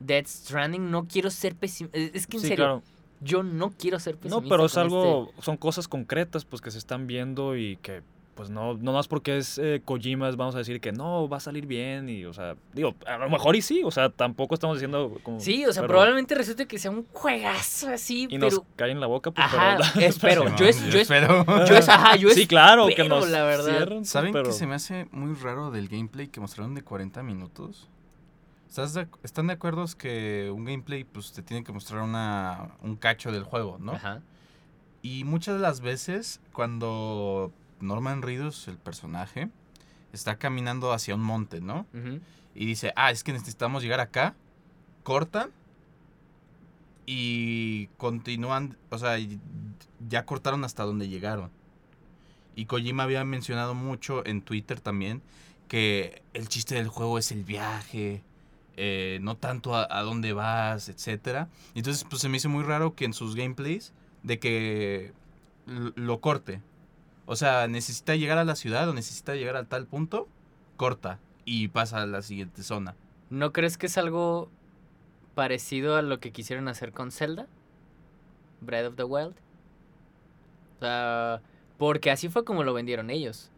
Dead 0.00 0.24
Stranding. 0.26 0.90
No 0.90 1.06
quiero 1.08 1.30
ser 1.30 1.54
pesimista, 1.56 1.98
es 1.98 2.26
que 2.26 2.36
en 2.36 2.42
Sí, 2.42 2.48
serio, 2.48 2.64
claro. 2.64 2.82
yo 3.20 3.42
no 3.42 3.70
quiero 3.70 3.98
ser 3.98 4.16
pesimista. 4.16 4.40
No, 4.42 4.48
pero 4.48 4.66
es 4.66 4.72
con 4.74 4.82
este- 4.86 4.94
algo, 4.96 5.32
son 5.40 5.56
cosas 5.56 5.88
concretas 5.88 6.44
pues 6.44 6.60
que 6.62 6.70
se 6.70 6.78
están 6.78 7.06
viendo 7.06 7.56
y 7.56 7.76
que 7.78 8.02
pues 8.38 8.50
no, 8.50 8.74
no 8.74 8.92
más 8.92 9.08
porque 9.08 9.38
es 9.38 9.58
eh, 9.58 9.82
Kojima 9.84 10.30
vamos 10.30 10.54
a 10.54 10.58
decir 10.58 10.80
que 10.80 10.92
no, 10.92 11.28
va 11.28 11.38
a 11.38 11.40
salir 11.40 11.66
bien 11.66 12.08
y 12.08 12.24
o 12.24 12.32
sea, 12.32 12.54
digo, 12.72 12.94
a 13.04 13.18
lo 13.18 13.28
mejor 13.28 13.56
y 13.56 13.62
sí, 13.62 13.82
o 13.84 13.90
sea, 13.90 14.10
tampoco 14.10 14.54
estamos 14.54 14.76
diciendo 14.76 15.18
como... 15.24 15.40
Sí, 15.40 15.66
o 15.66 15.72
sea, 15.72 15.82
pero- 15.82 15.88
probablemente 15.88 16.36
resulte 16.36 16.68
que 16.68 16.78
sea 16.78 16.92
un 16.92 17.04
juegazo 17.12 17.88
así, 17.88 18.28
Y 18.30 18.38
pero... 18.38 18.50
nos 18.50 18.62
cae 18.76 18.92
en 18.92 19.00
la 19.00 19.08
boca, 19.08 19.32
pues, 19.32 19.44
Ajá, 19.44 19.78
pero... 19.92 20.06
espero. 20.06 20.56
Yo 20.56 20.66
es, 20.66 20.80
yo 20.82 21.00
es, 21.00 21.10
espero. 21.10 21.44
yo 21.66 21.74
es, 21.74 21.88
ajá, 21.88 22.14
yo 22.14 22.30
sí, 22.30 22.46
claro, 22.46 22.86
que 22.94 23.08
nos 23.08 23.28
la 23.28 23.42
verdad. 23.42 23.76
cierren, 23.76 24.04
¿Saben 24.04 24.32
pero... 24.32 24.44
que 24.44 24.52
se 24.52 24.68
me 24.68 24.76
hace 24.76 25.08
muy 25.10 25.34
raro 25.34 25.72
del 25.72 25.88
gameplay 25.88 26.28
que 26.28 26.38
mostraron 26.38 26.76
de 26.76 26.82
40 26.82 27.24
minutos? 27.24 27.88
¿Estás 28.68 28.94
de 28.94 29.08
¿Están 29.24 29.48
de 29.48 29.54
acuerdo 29.54 29.84
que 29.98 30.52
un 30.54 30.64
gameplay 30.64 31.02
pues 31.02 31.32
te 31.32 31.42
tiene 31.42 31.64
que 31.64 31.72
mostrar 31.72 32.02
una, 32.02 32.76
un 32.82 32.94
cacho 32.94 33.32
del 33.32 33.42
juego, 33.42 33.78
no? 33.80 33.94
Ajá. 33.94 34.22
Y 35.02 35.24
muchas 35.24 35.56
de 35.56 35.60
las 35.60 35.80
veces 35.80 36.40
cuando 36.52 37.52
Norman 37.80 38.22
Reedus, 38.22 38.68
el 38.68 38.76
personaje, 38.76 39.48
está 40.12 40.36
caminando 40.36 40.92
hacia 40.92 41.14
un 41.14 41.22
monte, 41.22 41.60
¿no? 41.60 41.86
Y 42.54 42.66
dice, 42.66 42.92
ah, 42.96 43.10
es 43.10 43.24
que 43.24 43.32
necesitamos 43.32 43.82
llegar 43.82 44.00
acá, 44.00 44.34
cortan 45.02 45.50
y 47.06 47.86
continúan, 47.96 48.76
o 48.90 48.98
sea, 48.98 49.16
ya 50.08 50.26
cortaron 50.26 50.64
hasta 50.64 50.84
donde 50.84 51.08
llegaron. 51.08 51.50
Y 52.56 52.66
Kojima 52.66 53.04
había 53.04 53.24
mencionado 53.24 53.74
mucho 53.74 54.26
en 54.26 54.42
Twitter 54.42 54.80
también 54.80 55.22
que 55.68 56.22
el 56.34 56.48
chiste 56.48 56.74
del 56.74 56.88
juego 56.88 57.18
es 57.18 57.30
el 57.30 57.44
viaje, 57.44 58.22
eh, 58.76 59.18
no 59.22 59.36
tanto 59.36 59.74
a, 59.74 59.86
a 59.90 60.02
dónde 60.02 60.32
vas, 60.32 60.88
etcétera. 60.88 61.48
Y 61.74 61.78
Entonces, 61.78 62.04
pues 62.04 62.22
se 62.22 62.28
me 62.28 62.38
hizo 62.38 62.48
muy 62.48 62.64
raro 62.64 62.94
que 62.94 63.04
en 63.04 63.12
sus 63.12 63.36
gameplays 63.36 63.92
de 64.22 64.38
que 64.38 65.12
lo 65.66 66.20
corte. 66.20 66.60
O 67.30 67.36
sea, 67.36 67.68
necesita 67.68 68.16
llegar 68.16 68.38
a 68.38 68.44
la 68.44 68.56
ciudad 68.56 68.88
o 68.88 68.94
necesita 68.94 69.34
llegar 69.34 69.54
a 69.56 69.64
tal 69.64 69.86
punto, 69.86 70.28
corta 70.78 71.20
y 71.44 71.68
pasa 71.68 72.00
a 72.00 72.06
la 72.06 72.22
siguiente 72.22 72.62
zona. 72.62 72.96
¿No 73.28 73.52
crees 73.52 73.76
que 73.76 73.84
es 73.84 73.98
algo 73.98 74.48
parecido 75.34 75.96
a 75.96 76.02
lo 76.02 76.20
que 76.20 76.32
quisieron 76.32 76.68
hacer 76.68 76.90
con 76.92 77.12
Zelda? 77.12 77.46
Breath 78.62 78.86
of 78.86 78.96
the 78.96 79.04
Wild. 79.04 79.34
O 80.76 80.80
sea, 80.80 81.42
porque 81.76 82.10
así 82.10 82.30
fue 82.30 82.46
como 82.46 82.64
lo 82.64 82.72
vendieron 82.72 83.10
ellos. 83.10 83.50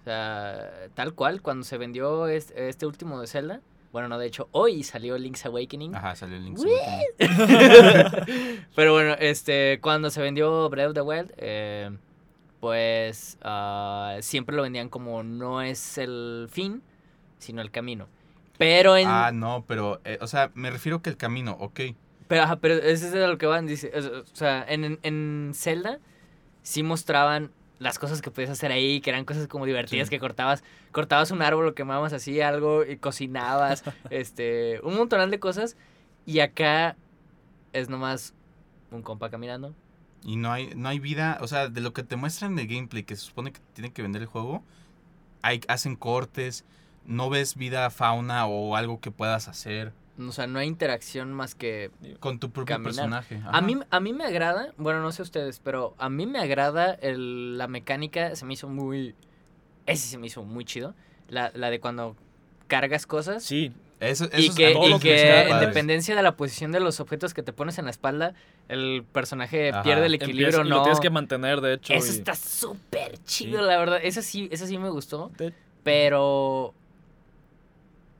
O 0.00 0.04
sea, 0.04 0.88
tal 0.94 1.14
cual, 1.14 1.42
cuando 1.42 1.62
se 1.62 1.78
vendió 1.78 2.26
este, 2.26 2.68
este 2.68 2.86
último 2.86 3.20
de 3.20 3.28
Zelda. 3.28 3.60
Bueno, 3.92 4.08
no, 4.08 4.18
de 4.18 4.26
hecho, 4.26 4.48
hoy 4.50 4.82
salió 4.82 5.16
Link's 5.16 5.46
Awakening. 5.46 5.94
Ajá, 5.94 6.16
salió 6.16 6.38
el 6.38 6.44
link. 6.44 6.58
Uy. 6.58 6.72
Pero 8.74 8.92
bueno, 8.94 9.14
este, 9.20 9.78
cuando 9.80 10.10
se 10.10 10.20
vendió 10.20 10.68
Breath 10.70 10.88
of 10.88 10.94
the 10.94 11.02
Wild, 11.02 11.32
eh, 11.36 11.96
pues 12.62 13.38
ah, 13.42 14.18
siempre 14.20 14.54
lo 14.54 14.62
vendían 14.62 14.88
como 14.88 15.24
no 15.24 15.62
es 15.62 15.98
el 15.98 16.46
fin, 16.48 16.80
sino 17.38 17.60
el 17.60 17.72
camino. 17.72 18.06
Pero 18.56 18.96
en... 18.96 19.08
Ah, 19.08 19.32
no, 19.32 19.64
pero, 19.66 20.00
eh, 20.04 20.18
o 20.20 20.28
sea, 20.28 20.52
me 20.54 20.70
refiero 20.70 21.02
que 21.02 21.10
el 21.10 21.16
camino, 21.16 21.56
ok. 21.58 21.80
Pero, 22.28 22.42
ajá, 22.44 22.56
pero 22.60 22.74
ese 22.74 23.06
es 23.06 23.10
de 23.12 23.26
lo 23.26 23.36
que 23.36 23.46
van, 23.46 23.66
dice. 23.66 23.90
O 23.98 24.24
sea, 24.36 24.64
en, 24.68 24.84
en- 24.84 24.98
en 25.02 25.50
Zelda 25.56 25.98
sí 26.62 26.84
mostraban 26.84 27.50
las 27.80 27.98
cosas 27.98 28.22
que 28.22 28.30
podías 28.30 28.50
hacer 28.52 28.70
ahí, 28.70 29.00
que 29.00 29.10
eran 29.10 29.24
cosas 29.24 29.48
como 29.48 29.66
divertidas, 29.66 30.06
Sí. 30.06 30.10
que 30.10 30.20
cortabas, 30.20 30.62
cortabas 30.92 31.32
un 31.32 31.42
árbol, 31.42 31.64
lo 31.64 31.74
quemabas 31.74 32.12
así, 32.12 32.40
algo, 32.42 32.84
y 32.84 32.96
cocinabas, 32.96 33.82
este, 34.10 34.78
un 34.84 34.94
montonal 34.94 35.32
de 35.32 35.40
cosas. 35.40 35.76
Y 36.26 36.38
acá 36.38 36.94
es 37.72 37.88
nomás 37.88 38.34
un 38.92 39.02
compa 39.02 39.30
caminando. 39.30 39.74
Y 40.24 40.36
no 40.36 40.52
hay, 40.52 40.72
no 40.76 40.88
hay 40.88 40.98
vida, 41.00 41.38
o 41.40 41.48
sea, 41.48 41.68
de 41.68 41.80
lo 41.80 41.92
que 41.92 42.02
te 42.04 42.16
muestran 42.16 42.54
de 42.56 42.66
gameplay, 42.66 43.02
que 43.02 43.16
se 43.16 43.22
supone 43.22 43.52
que 43.52 43.60
tiene 43.74 43.92
que 43.92 44.02
vender 44.02 44.22
el 44.22 44.28
juego, 44.28 44.62
hay, 45.42 45.60
hacen 45.68 45.96
cortes, 45.96 46.64
no 47.06 47.28
ves 47.30 47.56
vida, 47.56 47.90
fauna 47.90 48.46
o 48.46 48.76
algo 48.76 49.00
que 49.00 49.10
puedas 49.10 49.48
hacer 49.48 49.92
O 50.18 50.30
sea, 50.30 50.46
no 50.46 50.60
hay 50.60 50.68
interacción 50.68 51.32
más 51.32 51.56
que 51.56 51.90
con 52.20 52.38
tu 52.38 52.50
propio 52.50 52.76
Caminar. 52.76 52.92
personaje. 52.94 53.40
A 53.46 53.60
mí, 53.60 53.76
a 53.90 53.98
mí 53.98 54.12
me 54.12 54.24
agrada, 54.24 54.72
bueno, 54.76 55.00
no 55.02 55.10
sé 55.10 55.22
ustedes, 55.22 55.58
pero 55.58 55.94
a 55.98 56.08
mí 56.08 56.26
me 56.26 56.38
agrada 56.38 56.92
el- 56.94 57.58
la 57.58 57.66
mecánica, 57.66 58.36
se 58.36 58.44
me 58.44 58.52
hizo 58.54 58.68
muy... 58.68 59.16
Ese 59.86 60.06
se 60.06 60.18
me 60.18 60.28
hizo 60.28 60.44
muy 60.44 60.64
chido. 60.64 60.94
La, 61.28 61.50
la 61.54 61.70
de 61.70 61.80
cuando 61.80 62.14
cargas 62.68 63.06
cosas. 63.06 63.42
Sí, 63.42 63.72
Eso, 63.98 64.26
Y 64.36 64.46
eso 64.46 64.54
que, 64.54 64.72
es- 64.72 64.78
y 64.96 64.98
que 65.00 65.14
están 65.16 65.52
en 65.60 65.66
dependencia 65.66 66.14
de 66.14 66.22
la 66.22 66.36
posición 66.36 66.70
de 66.72 66.80
los 66.80 67.00
objetos 67.00 67.34
que 67.34 67.42
te 67.42 67.52
pones 67.52 67.78
en 67.78 67.84
la 67.86 67.90
espalda, 67.90 68.34
el 68.72 69.04
personaje 69.12 69.70
Ajá. 69.70 69.82
pierde 69.82 70.06
el 70.06 70.14
empieza- 70.14 70.30
equilibrio 70.30 70.66
y 70.66 70.68
no. 70.68 70.76
lo 70.76 70.82
tienes 70.82 71.00
que 71.00 71.10
mantener, 71.10 71.60
de 71.60 71.74
hecho. 71.74 71.92
Eso 71.92 72.12
y- 72.12 72.16
está 72.16 72.34
súper 72.34 73.18
chido, 73.24 73.60
Sí. 73.60 73.66
la 73.66 73.78
verdad. 73.78 73.98
Eso 74.02 74.22
sí, 74.22 74.48
eso 74.50 74.66
sí 74.66 74.78
me 74.78 74.88
gustó. 74.90 75.30
De- 75.38 75.52
Pero... 75.82 76.74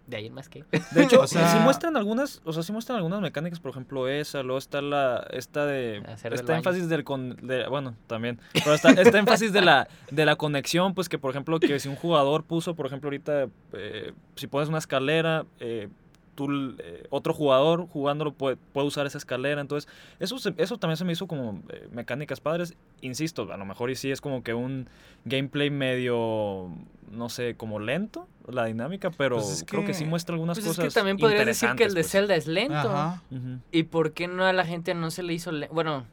De 0.07 0.17
ahí 0.17 0.27
en 0.27 0.35
más 0.35 0.49
que... 0.49 0.65
De 0.91 1.03
hecho, 1.05 1.21
O 1.23 1.27
sea- 1.27 1.49
sí 1.53 1.59
muestran 1.61 1.97
algunas, 1.97 2.43
o 2.45 2.53
sea, 2.53 2.63
sí 2.65 2.73
muestran 2.73 2.97
algunas 2.97 3.21
mecánicas, 3.21 3.61
por 3.61 3.71
ejemplo, 3.71 4.09
esa, 4.09 4.43
luego 4.43 4.59
está 4.59 4.83
la, 4.83 5.27
esta 5.31 5.65
de, 5.65 6.03
Hacer 6.07 6.33
del 6.33 6.41
este 6.41 6.53
baño. 6.53 6.59
énfasis 6.59 6.89
del, 6.89 7.05
con, 7.05 7.37
de- 7.37 7.67
bueno, 7.69 7.95
también, 8.09 8.39
pero 8.53 8.75
está, 8.75 8.91
este 8.91 9.17
énfasis 9.17 9.53
de 9.53 9.63
la, 9.63 9.89
de 10.11 10.27
la 10.27 10.37
conexión, 10.37 10.93
pues 10.95 11.09
que, 11.09 11.19
por 11.19 11.31
ejemplo, 11.31 11.59
que 11.61 11.79
si 11.79 11.89
un 11.89 11.97
jugador 11.97 12.43
puso, 12.43 12.75
por 12.75 12.87
ejemplo, 12.87 13.07
ahorita, 13.09 13.47
eh, 13.75 14.13
si 14.35 14.49
pones 14.49 14.69
una 14.69 14.79
escalera, 14.79 15.47
eh, 15.61 15.89
tú, 16.35 16.75
eh, 16.79 17.07
otro 17.11 17.35
jugador 17.35 17.87
jugándolo 17.89 18.33
puede, 18.33 18.57
puede 18.57 18.87
usar 18.87 19.07
esa 19.07 19.19
escalera. 19.19 19.61
Entonces, 19.61 19.91
eso, 20.19 20.39
se- 20.39 20.55
eso 20.57 20.79
también 20.79 20.97
se 20.97 21.05
me 21.05 21.13
hizo 21.13 21.27
como 21.27 21.63
eh, 21.69 21.89
mecánicas 21.93 22.41
padres. 22.41 22.75
Insisto, 23.01 23.53
a 23.53 23.57
lo 23.57 23.65
mejor 23.65 23.91
y 23.91 23.97
sí 23.97 24.11
es 24.11 24.21
como 24.21 24.43
que 24.43 24.55
un 24.55 24.89
gameplay 25.25 25.71
medio, 25.71 26.71
no 27.11 27.29
sé, 27.29 27.55
como 27.57 27.79
lento, 27.81 28.27
la 28.49 28.65
dinámica, 28.65 29.11
pero 29.11 29.37
Pues 29.37 29.51
es 29.51 29.65
creo 29.67 29.85
que 29.85 29.95
sí 29.95 30.05
muestra 30.05 30.35
algunas 30.35 30.57
Pues 30.59 30.67
es 30.67 30.77
cosas 30.77 30.93
que 30.93 30.99
también 30.99 31.17
podrías 31.19 31.47
decir 31.47 31.69
que 31.77 31.85
el 31.85 31.95
de 31.95 32.01
interesantes, 32.01 32.11
Zelda 32.11 32.35
es 32.37 32.47
lento. 32.47 32.75
Ajá. 32.91 33.23
pues. 33.29 33.41
¿Y 33.71 33.83
por 33.85 34.13
qué 34.13 34.27
no 34.29 34.45
a 34.45 34.53
la 34.53 34.65
gente 34.65 34.95
no 34.95 35.11
se 35.11 35.23
le 35.23 35.33
hizo 35.35 35.53
lento? 35.53 35.75
Bueno, 35.75 36.05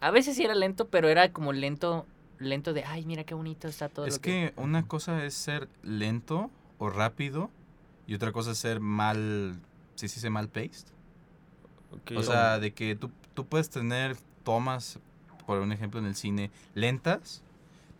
a 0.00 0.10
veces 0.10 0.36
sí 0.36 0.44
era 0.44 0.54
lento, 0.54 0.88
pero 0.88 1.08
era 1.08 1.32
como 1.32 1.52
lento, 1.52 2.06
lento 2.38 2.72
de, 2.72 2.84
ay, 2.84 3.04
mira 3.06 3.24
qué 3.24 3.34
bonito 3.34 3.68
está 3.68 3.88
todo 3.88 4.06
Es 4.06 4.16
lo 4.16 4.20
que... 4.22 4.52
que 4.54 4.60
una 4.60 4.86
cosa 4.86 5.24
es 5.24 5.34
ser 5.34 5.68
lento 5.82 6.50
o 6.78 6.88
rápido 6.90 7.50
y 8.10 8.14
otra 8.14 8.32
cosa 8.32 8.50
es 8.50 8.58
ser 8.58 8.80
mal, 8.80 9.60
¿sí 9.94 10.08
se 10.08 10.16
dice 10.16 10.30
mal 10.30 10.48
paced? 10.48 10.88
O 12.16 12.24
sea, 12.24 12.58
de 12.58 12.72
que 12.72 12.96
tú, 12.96 13.08
tú 13.34 13.46
puedes 13.46 13.70
tener 13.70 14.16
tomas, 14.42 14.98
por 15.46 15.60
un 15.60 15.70
ejemplo 15.70 16.00
en 16.00 16.06
el 16.06 16.16
cine, 16.16 16.50
lentas, 16.74 17.44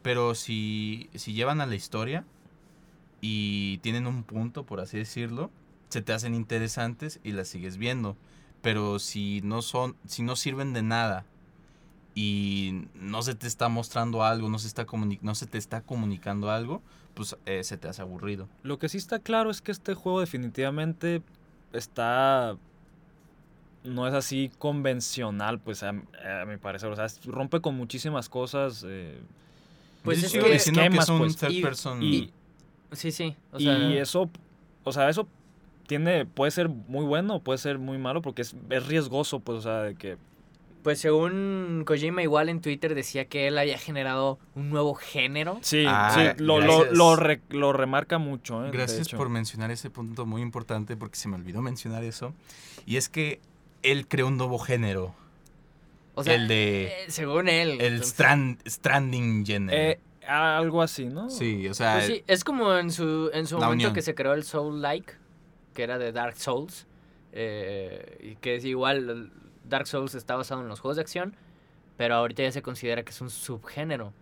pero 0.03 0.35
si, 0.35 1.11
si 1.15 1.33
llevan 1.33 1.61
a 1.61 1.67
la 1.67 1.77
historia 1.77 2.25
y 3.21 3.79
tienen 3.79 4.09
un 4.09 4.25
punto, 4.25 4.67
por 4.67 4.81
así 4.81 4.99
decirlo, 4.99 5.49
se 5.91 6.03
te 6.03 6.13
hacen 6.13 6.35
interesantes 6.35 7.21
y 7.23 7.31
las 7.31 7.47
sigues 7.47 7.77
viendo. 7.77 8.17
Pero 8.63 8.99
si 8.99 9.43
no 9.45 9.63
son, 9.63 9.95
si 10.09 10.25
no 10.25 10.35
sirven 10.35 10.73
de 10.73 10.83
nada 10.83 11.25
y 12.15 12.87
no 12.95 13.23
se 13.23 13.35
te 13.35 13.47
está 13.47 13.69
mostrando 13.69 14.25
algo, 14.25 14.49
no 14.49 14.59
se, 14.59 14.67
está 14.69 14.87
comuni- 14.87 15.19
no 15.23 15.35
se 15.35 15.47
te 15.47 15.59
está 15.59 15.81
comunicando 15.83 16.51
algo, 16.51 16.83
pues 17.15 17.37
eh, 17.47 17.63
se 17.65 17.77
te 17.77 17.89
hace 17.89 18.03
aburrido. 18.03 18.49
Lo 18.63 18.79
que 18.79 18.89
sí 18.89 18.99
está 18.99 19.19
claro 19.21 19.51
es 19.51 19.61
que 19.63 19.73
este 19.73 19.95
juego 19.95 20.21
definitivamente 20.21 21.23
está... 21.73 22.57
No 23.83 24.07
es 24.07 24.13
así 24.13 24.51
convencional, 24.59 25.59
pues 25.59 25.83
a, 25.83 25.89
a 25.91 26.45
mi 26.47 26.59
parecer. 26.59 26.91
O 26.91 26.97
sea, 26.97 27.07
rompe 27.25 27.61
con 27.61 27.75
muchísimas 27.77 28.29
cosas. 28.29 28.85
eh, 28.87 29.19
Pues 30.03 30.21
Yo 30.21 30.27
es 30.27 30.33
sigo 30.33 30.45
que- 30.45 30.53
diciendo 30.53 30.81
que 30.83 30.87
esquemas, 30.89 31.05
es 31.05 31.11
un 31.11 31.19
pues. 31.19 31.37
third 31.37 31.51
Y- 31.53 31.63
person. 31.63 32.03
y, 32.03 32.31
Sí, 32.93 33.13
sí. 33.13 33.37
O 33.53 33.59
y 33.59 33.65
sea, 33.65 33.95
eso, 34.01 34.29
o 34.85 34.93
sea, 34.93 35.09
eso 35.09 35.27
tiene, 35.87 36.27
puede 36.27 36.51
ser 36.51 36.69
muy 36.69 37.05
bueno, 37.05 37.39
puede 37.39 37.59
ser 37.59 37.79
muy 37.79 37.99
malo, 37.99 38.21
porque 38.21 38.43
es, 38.43 38.55
es 38.69 38.87
riesgoso, 38.87 39.39
pues, 39.41 39.59
o 39.59 39.63
sea, 39.63 39.83
de 39.83 39.95
que... 39.95 40.19
pues 40.83 40.99
según 41.01 41.85
Kojima 41.87 42.23
igual 42.23 42.49
en 42.49 42.61
Twitter 42.61 42.95
decía 42.95 43.25
que 43.27 43.47
él 43.49 43.59
había 43.59 43.79
generado 43.79 44.39
un 44.55 44.71
nuevo 44.71 44.95
género. 44.95 45.59
Sí, 45.63 45.85
Ah, 45.87 46.13
sí, 46.37 46.43
lo, 46.43 46.61
lo, 46.61 46.79
gracias. 46.79 46.97
lo, 46.99 47.17
re- 47.17 47.41
lo 47.51 47.73
remarca 47.73 48.19
mucho, 48.19 48.65
¿eh? 48.67 48.71
Gracias 48.73 49.09
por 49.11 49.29
mencionar 49.29 49.71
ese 49.71 49.91
punto 49.91 50.27
muy 50.27 50.43
importante 50.43 50.97
porque 50.97 51.17
se 51.17 51.29
me 51.29 51.37
olvidó 51.37 51.63
mencionar 51.63 52.05
eso. 52.05 52.33
Y 52.87 52.97
es 52.97 53.09
que 53.09 53.41
él 53.83 54.07
creó 54.09 54.29
un 54.29 54.37
nuevo 54.37 54.59
género. 54.59 55.15
O 56.15 56.25
sea, 56.25 56.35
el 56.35 56.49
de... 56.49 56.85
eh, 56.87 56.93
según 57.09 57.49
él. 57.49 57.73
El 57.81 57.81
entonces, 57.95 58.09
strand, 58.09 58.69
Stranding 58.69 59.47
Género. 59.47 59.77
Eh, 59.79 60.01
algo 60.27 60.83
así, 60.83 61.07
¿no? 61.07 61.29
sí, 61.31 61.67
o 61.69 61.75
sea... 61.75 61.95
pues 61.95 62.07
sí, 62.07 62.25
es 62.27 62.45
como 62.45 62.77
en 62.77 62.91
su, 62.93 63.31
en 63.33 63.47
su 63.47 63.57
momento 63.57 63.73
unión. 63.75 63.93
que 63.95 64.03
se 64.03 64.15
creó 64.15 64.35
el 64.35 64.45
Soul 64.45 64.81
Like, 64.83 65.15
que 65.75 65.83
era 65.83 65.99
de 65.99 66.13
Dark 66.13 66.37
Souls. 66.37 66.87
eh, 67.33 68.19
y 68.23 68.37
que 68.37 68.57
es 68.57 68.65
igual, 68.65 69.33
Dark 69.65 69.87
Souls 69.87 70.15
está 70.15 70.37
basado 70.37 70.61
en 70.63 70.69
los 70.69 70.81
juegos 70.81 70.97
de 70.97 71.03
acción, 71.03 71.37
pero 71.97 72.15
ahorita 72.15 72.43
ya 72.43 72.53
se 72.53 72.63
considera 72.63 73.03
que 73.03 73.11
es 73.11 73.21
un 73.21 73.31
subgénero. 73.31 74.13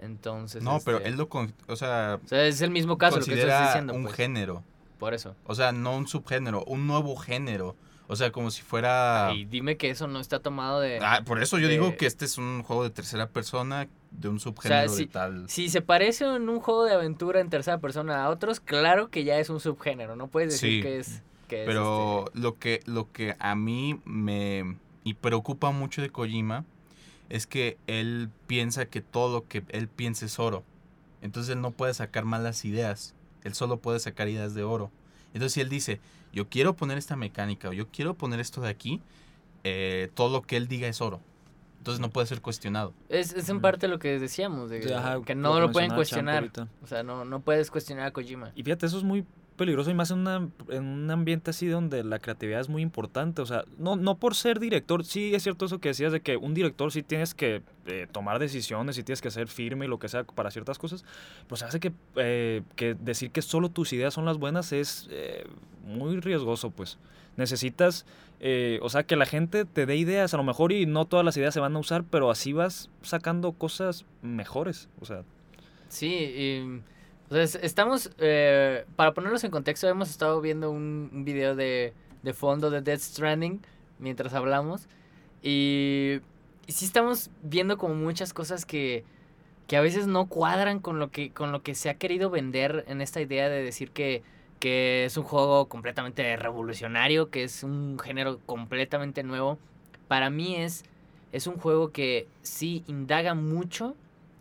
Entonces. 0.00 0.62
no, 0.62 0.78
pero 0.84 0.98
este, 0.98 1.08
él 1.10 1.16
lo... 1.16 1.28
con- 1.28 1.52
O 1.66 1.76
sea... 1.76 2.20
O 2.24 2.28
sea, 2.28 2.46
es 2.46 2.60
el 2.60 2.70
mismo 2.70 2.98
caso 2.98 3.18
lo 3.18 3.24
que 3.24 3.40
estás 3.40 3.68
diciendo. 3.68 3.94
un 3.94 4.04
pues, 4.04 4.14
género. 4.14 4.62
Por 4.98 5.14
eso. 5.14 5.34
O 5.44 5.54
sea, 5.54 5.72
no 5.72 5.96
un 5.96 6.06
subgénero, 6.06 6.64
un 6.64 6.86
nuevo 6.86 7.16
género. 7.16 7.76
O 8.06 8.16
sea, 8.16 8.32
como 8.32 8.50
si 8.50 8.62
fuera... 8.62 9.32
Y 9.34 9.44
dime 9.44 9.76
que 9.76 9.90
eso 9.90 10.06
no 10.06 10.18
está 10.18 10.38
tomado 10.40 10.80
de. 10.80 10.98
Ah, 11.02 11.22
por 11.26 11.42
eso 11.42 11.58
yo 11.58 11.66
de- 11.66 11.74
digo 11.74 11.96
que 11.96 12.06
este 12.06 12.24
es 12.24 12.38
un 12.38 12.62
juego 12.62 12.84
de 12.84 12.90
tercera 12.90 13.28
persona 13.28 13.88
de 14.10 14.28
un 14.28 14.40
subgénero 14.40 14.88
sí, 14.88 15.04
de 15.04 15.10
tal... 15.10 15.48
Si 15.50 15.68
se 15.68 15.82
parece 15.82 16.24
en 16.24 16.48
un 16.48 16.60
juego 16.60 16.84
de 16.84 16.94
aventura 16.94 17.40
en 17.40 17.50
tercera 17.50 17.78
persona 17.78 18.24
a 18.24 18.30
otros, 18.30 18.60
claro 18.60 19.10
que 19.10 19.24
ya 19.24 19.38
es 19.38 19.50
un 19.50 19.60
subgénero. 19.60 20.16
No 20.16 20.28
puedes 20.28 20.52
decir 20.52 20.76
Sí, 20.76 20.82
que 20.82 20.98
es. 21.00 21.22
Que 21.48 21.62
es, 21.62 21.66
Pero 21.66 22.26
este, 22.26 22.38
lo 22.38 22.58
que 22.58 22.80
lo 22.86 23.10
que 23.10 23.34
a 23.38 23.54
mí 23.54 24.00
me 24.04 24.76
y 25.04 25.14
preocupa 25.14 25.70
mucho 25.70 26.02
de 26.02 26.10
Kojima 26.10 26.64
es 27.28 27.46
que 27.46 27.78
él 27.86 28.30
piensa 28.46 28.86
que 28.86 29.00
todo 29.00 29.40
lo 29.40 29.48
que 29.48 29.64
él 29.70 29.88
piensa 29.88 30.26
es 30.26 30.38
oro. 30.38 30.64
Entonces 31.22 31.54
él 31.54 31.60
no 31.60 31.70
puede 31.70 31.94
sacar 31.94 32.24
malas 32.24 32.64
ideas. 32.64 33.14
Él 33.44 33.54
solo 33.54 33.78
puede 33.78 34.00
sacar 34.00 34.28
ideas 34.28 34.54
de 34.54 34.62
oro. 34.62 34.90
Entonces 35.34 35.52
si 35.54 35.60
él 35.60 35.68
dice, 35.68 36.00
yo 36.32 36.48
quiero 36.48 36.76
poner 36.76 36.98
esta 36.98 37.16
mecánica 37.16 37.68
o 37.68 37.72
yo 37.72 37.88
quiero 37.88 38.14
poner 38.14 38.40
esto 38.40 38.60
de 38.60 38.68
aquí, 38.68 39.00
eh, 39.64 40.10
todo 40.14 40.30
lo 40.30 40.42
que 40.42 40.56
él 40.56 40.68
diga 40.68 40.88
es 40.88 41.00
oro. 41.00 41.20
Entonces 41.78 42.00
no 42.00 42.10
puede 42.10 42.26
ser 42.26 42.40
cuestionado. 42.42 42.92
es, 43.08 43.32
es 43.32 43.48
en 43.48 43.60
parte 43.60 43.88
lo 43.88 43.98
que 43.98 44.18
decíamos, 44.18 44.68
de, 44.68 44.82
Sí, 44.82 44.92
ajá, 44.92 45.22
que 45.22 45.34
no 45.34 45.58
lo 45.60 45.70
pueden 45.70 45.94
cuestionar. 45.94 46.50
O 46.82 46.86
sea, 46.86 47.02
no, 47.02 47.24
no 47.24 47.40
puedes 47.40 47.70
cuestionar 47.70 48.06
a 48.06 48.10
Kojima. 48.10 48.52
Y 48.54 48.62
fíjate, 48.62 48.86
eso 48.86 48.98
es 48.98 49.04
muy 49.04 49.24
peligroso 49.58 49.90
y 49.90 49.94
más 49.94 50.10
en, 50.10 50.20
una, 50.20 50.48
en 50.70 50.84
un 50.84 51.10
ambiente 51.10 51.50
así 51.50 51.66
donde 51.66 52.02
la 52.02 52.18
creatividad 52.18 52.60
es 52.60 52.70
muy 52.70 52.80
importante. 52.80 53.42
O 53.42 53.46
sea, 53.46 53.64
no, 53.76 53.96
no 53.96 54.16
por 54.16 54.34
ser 54.34 54.58
director, 54.58 55.04
sí 55.04 55.34
es 55.34 55.42
cierto 55.42 55.66
eso 55.66 55.78
que 55.78 55.90
decías 55.90 56.12
de 56.12 56.20
que 56.20 56.38
un 56.38 56.54
director 56.54 56.90
sí 56.90 57.02
tienes 57.02 57.34
que 57.34 57.60
eh, 57.86 58.06
tomar 58.10 58.38
decisiones 58.38 58.96
y 58.96 59.02
tienes 59.02 59.20
que 59.20 59.30
ser 59.30 59.48
firme 59.48 59.84
y 59.84 59.88
lo 59.88 59.98
que 59.98 60.08
sea 60.08 60.24
para 60.24 60.50
ciertas 60.50 60.78
cosas. 60.78 61.04
Pues 61.46 61.62
hace 61.62 61.80
que, 61.80 61.92
eh, 62.16 62.62
que 62.76 62.94
decir 62.94 63.30
que 63.30 63.42
solo 63.42 63.68
tus 63.68 63.92
ideas 63.92 64.14
son 64.14 64.24
las 64.24 64.38
buenas 64.38 64.72
es 64.72 65.08
eh, 65.10 65.44
muy 65.84 66.20
riesgoso, 66.20 66.70
pues. 66.70 66.96
Necesitas, 67.36 68.06
o 68.80 68.88
sea, 68.88 69.04
que 69.04 69.14
la 69.14 69.24
gente 69.24 69.64
te 69.64 69.86
dé 69.86 69.94
ideas, 69.94 70.34
a 70.34 70.38
lo 70.38 70.42
mejor 70.42 70.72
y 70.72 70.86
no 70.86 71.04
todas 71.04 71.24
las 71.24 71.36
ideas 71.36 71.54
se 71.54 71.60
van 71.60 71.76
a 71.76 71.78
usar, 71.78 72.02
pero 72.02 72.32
así 72.32 72.52
vas 72.52 72.90
sacando 73.02 73.52
cosas 73.52 74.06
mejores. 74.22 74.88
O 75.00 75.04
sea, 75.04 75.22
Sí, 75.88 76.72
o 77.30 77.34
sea, 77.34 77.42
es- 77.42 77.54
estamos, 77.56 78.10
eh, 78.18 78.84
para 78.96 79.12
ponerlos 79.14 79.44
en 79.44 79.50
contexto, 79.50 79.88
hemos 79.88 80.10
estado 80.10 80.40
viendo 80.40 80.70
un, 80.70 81.10
un 81.12 81.24
video 81.24 81.54
de, 81.56 81.92
de 82.22 82.32
fondo 82.34 82.70
de 82.70 82.80
Death 82.82 83.00
Stranding 83.00 83.60
mientras 83.98 84.32
hablamos 84.34 84.88
y, 85.42 86.20
y 86.66 86.72
sí 86.72 86.84
estamos 86.84 87.30
viendo 87.42 87.78
como 87.78 87.94
muchas 87.94 88.32
cosas 88.32 88.64
que, 88.66 89.04
que 89.66 89.76
a 89.76 89.80
veces 89.80 90.06
no 90.06 90.26
cuadran 90.28 90.80
con 90.80 90.98
lo 90.98 91.10
que, 91.10 91.30
con 91.32 91.52
lo 91.52 91.62
que 91.62 91.74
se 91.74 91.90
ha 91.90 91.94
querido 91.94 92.30
vender 92.30 92.84
en 92.88 93.00
esta 93.00 93.20
idea 93.20 93.48
de 93.48 93.62
decir 93.62 93.90
que, 93.92 94.22
que 94.60 95.04
es 95.04 95.16
un 95.16 95.24
juego 95.24 95.68
completamente 95.68 96.36
revolucionario, 96.36 97.30
que 97.30 97.44
es 97.44 97.62
un 97.64 97.98
género 97.98 98.40
completamente 98.46 99.22
nuevo. 99.22 99.58
Para 100.08 100.30
mí 100.30 100.56
es, 100.56 100.84
es 101.32 101.46
un 101.46 101.58
juego 101.58 101.92
que 101.92 102.28
sí 102.42 102.84
indaga 102.86 103.34
mucho 103.34 103.94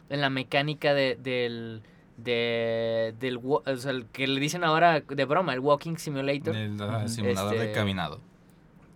en 0.09 0.21
la 0.21 0.29
mecánica 0.29 0.93
de, 0.93 1.17
del, 1.21 1.81
de, 2.17 3.13
del, 3.19 3.39
o 3.43 3.61
sea, 3.77 3.91
el 3.91 4.05
que 4.07 4.27
le 4.27 4.39
dicen 4.39 4.63
ahora 4.63 5.01
de 5.01 5.25
broma, 5.25 5.53
el 5.53 5.59
Walking 5.59 5.95
Simulator. 5.97 6.55
El 6.55 6.77
simulador 7.09 7.51
de 7.57 7.65
Este, 7.65 7.71
caminado. 7.73 8.19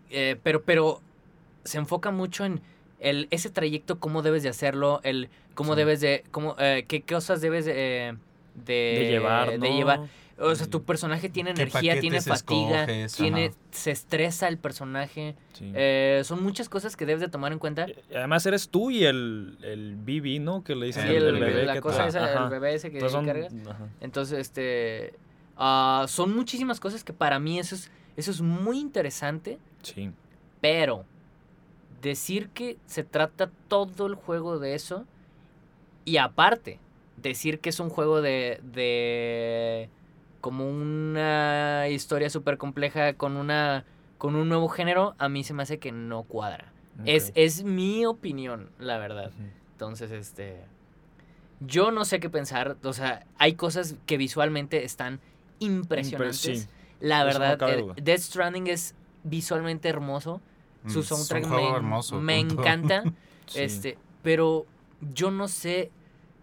Eh, 0.10 0.38
pero, 0.44 0.62
pero 0.64 1.02
se 1.64 1.78
enfoca 1.78 2.12
mucho 2.12 2.44
en 2.46 2.62
el, 3.00 3.28
ese 3.32 3.50
trayecto, 3.50 4.00
cómo 4.00 4.22
debes 4.22 4.44
de 4.44 4.50
hacerlo, 4.50 5.00
el 5.04 5.30
cómo 5.54 5.74
Sí. 5.74 5.78
debes 5.80 6.02
de, 6.02 6.24
cómo, 6.32 6.56
eh, 6.60 6.86
qué 6.88 7.02
cosas 7.02 7.42
debes 7.42 7.66
de, 7.66 7.74
eh, 8.10 8.14
de, 8.56 8.74
de 8.74 9.08
llevar, 9.10 9.48
¿no? 9.58 9.66
de 9.66 9.74
llevar. 9.74 10.00
O 10.40 10.56
sea, 10.56 10.66
tu 10.68 10.84
personaje 10.84 11.30
tiene 11.30 11.54
¿Qué 11.54 11.62
energía, 11.64 12.00
tiene 12.00 12.20
fatiga, 12.22 12.84
escoges? 12.86 13.14
tiene, 13.16 13.46
Ajá. 13.48 13.56
se 13.72 13.92
estresa 13.92 14.48
el 14.48 14.58
personaje. 14.58 15.36
Sí. 15.54 15.72
Eh, 15.76 16.22
son 16.24 16.42
muchas 16.44 16.68
cosas 16.68 16.96
que 16.96 17.06
debes 17.06 17.22
de 17.22 17.28
tomar 17.28 17.52
en 17.52 17.60
cuenta. 17.60 17.86
Y 17.88 18.16
Además 18.16 18.46
eres 18.48 18.70
tú 18.70 18.90
y 18.90 19.04
el, 19.06 19.58
el 19.62 19.96
BB, 19.98 20.42
¿no? 20.42 20.64
Que 20.64 20.74
le 20.76 20.88
dicen 20.88 21.08
Sí, 21.08 21.14
el, 21.16 21.26
el, 21.26 21.40
bebé 21.40 21.66
la 21.66 21.74
que 21.74 21.82
cosa 21.82 22.04
te- 22.04 22.10
esa, 22.10 22.26
Ajá. 22.26 22.44
el 22.46 22.50
bebé 22.50 22.74
ese 22.74 22.90
que 22.90 22.98
Entonces 22.98 23.12
son- 23.16 23.26
cargas. 23.26 23.54
ajá. 23.70 23.88
Entonces, 24.00 24.40
este. 24.40 25.14
ah, 25.58 26.06
son 26.08 26.36
muchísimas 26.36 26.80
cosas 26.80 27.04
que 27.04 27.14
para 27.14 27.38
mí 27.40 27.60
eso 27.60 27.76
es, 27.76 27.92
eso 28.18 28.32
es 28.32 28.42
muy 28.42 28.80
interesante. 28.80 29.60
Sí. 29.84 30.10
Pero 30.60 31.06
decir 32.02 32.50
que 32.50 32.78
se 32.88 33.04
trata 33.04 33.52
todo 33.68 34.08
el 34.08 34.16
juego 34.16 34.58
de 34.58 34.74
eso. 34.74 35.06
Y 36.04 36.18
aparte, 36.18 36.80
decir 37.18 37.60
que 37.60 37.70
es 37.70 37.80
un 37.80 37.90
juego 37.92 38.22
de. 38.22 38.60
de 38.64 39.90
como 40.42 40.68
una 40.70 41.88
historia 41.90 42.30
súper 42.30 42.58
compleja 42.58 43.14
con 43.14 43.38
una. 43.38 43.86
con 44.18 44.36
un 44.36 44.50
nuevo 44.50 44.68
género, 44.68 45.16
a 45.18 45.30
mí 45.30 45.44
se 45.44 45.54
me 45.54 45.64
hace 45.64 45.78
que 45.80 45.92
no 45.92 46.24
cuadra. 46.24 46.72
Es, 47.06 47.32
es 47.36 47.64
mi 47.64 48.06
opinión, 48.06 48.70
la 48.78 48.98
verdad. 48.98 49.32
Entonces, 49.74 50.12
este. 50.12 50.62
Yo 51.62 51.92
no 51.92 52.06
sé 52.06 52.20
qué 52.20 52.30
pensar. 52.30 52.78
O 52.84 52.94
sea, 52.94 53.26
hay 53.38 53.54
cosas 53.54 53.96
que 54.06 54.18
visualmente 54.18 54.84
están 54.84 55.20
impresionantes. 55.60 56.38
sí. 56.64 56.68
La 57.00 57.28
Eso 57.28 57.40
no 57.40 57.46
verdad, 57.46 57.70
el 57.72 57.82
duda. 57.82 57.94
Death 58.00 58.20
Stranding 58.20 58.68
es 58.68 58.94
visualmente 59.24 59.90
hermoso. 59.90 60.40
Su 60.88 61.00
Mm, 61.00 61.02
es 61.02 61.12
un 61.12 61.18
soundtrack 61.18 61.48
me, 61.48 61.70
hermoso, 61.76 62.22
me 62.22 62.38
punto. 62.40 62.62
encanta. 62.62 63.04
Sí. 63.48 63.60
Este, 63.60 63.98
pero 64.22 64.66
yo 65.14 65.30
no 65.32 65.48
sé 65.50 65.92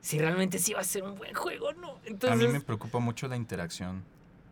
si 0.00 0.18
realmente 0.18 0.58
sí 0.58 0.72
va 0.74 0.80
a 0.80 0.84
ser 0.84 1.02
un 1.04 1.16
buen 1.16 1.34
juego 1.34 1.68
o 1.68 1.72
no. 1.72 1.88
A 1.92 2.00
Entonces, 2.06 2.46
mí 2.46 2.52
me 2.52 2.60
preocupa 2.60 2.98
mucho 2.98 3.28
la 3.28 3.36
interacción. 3.36 4.04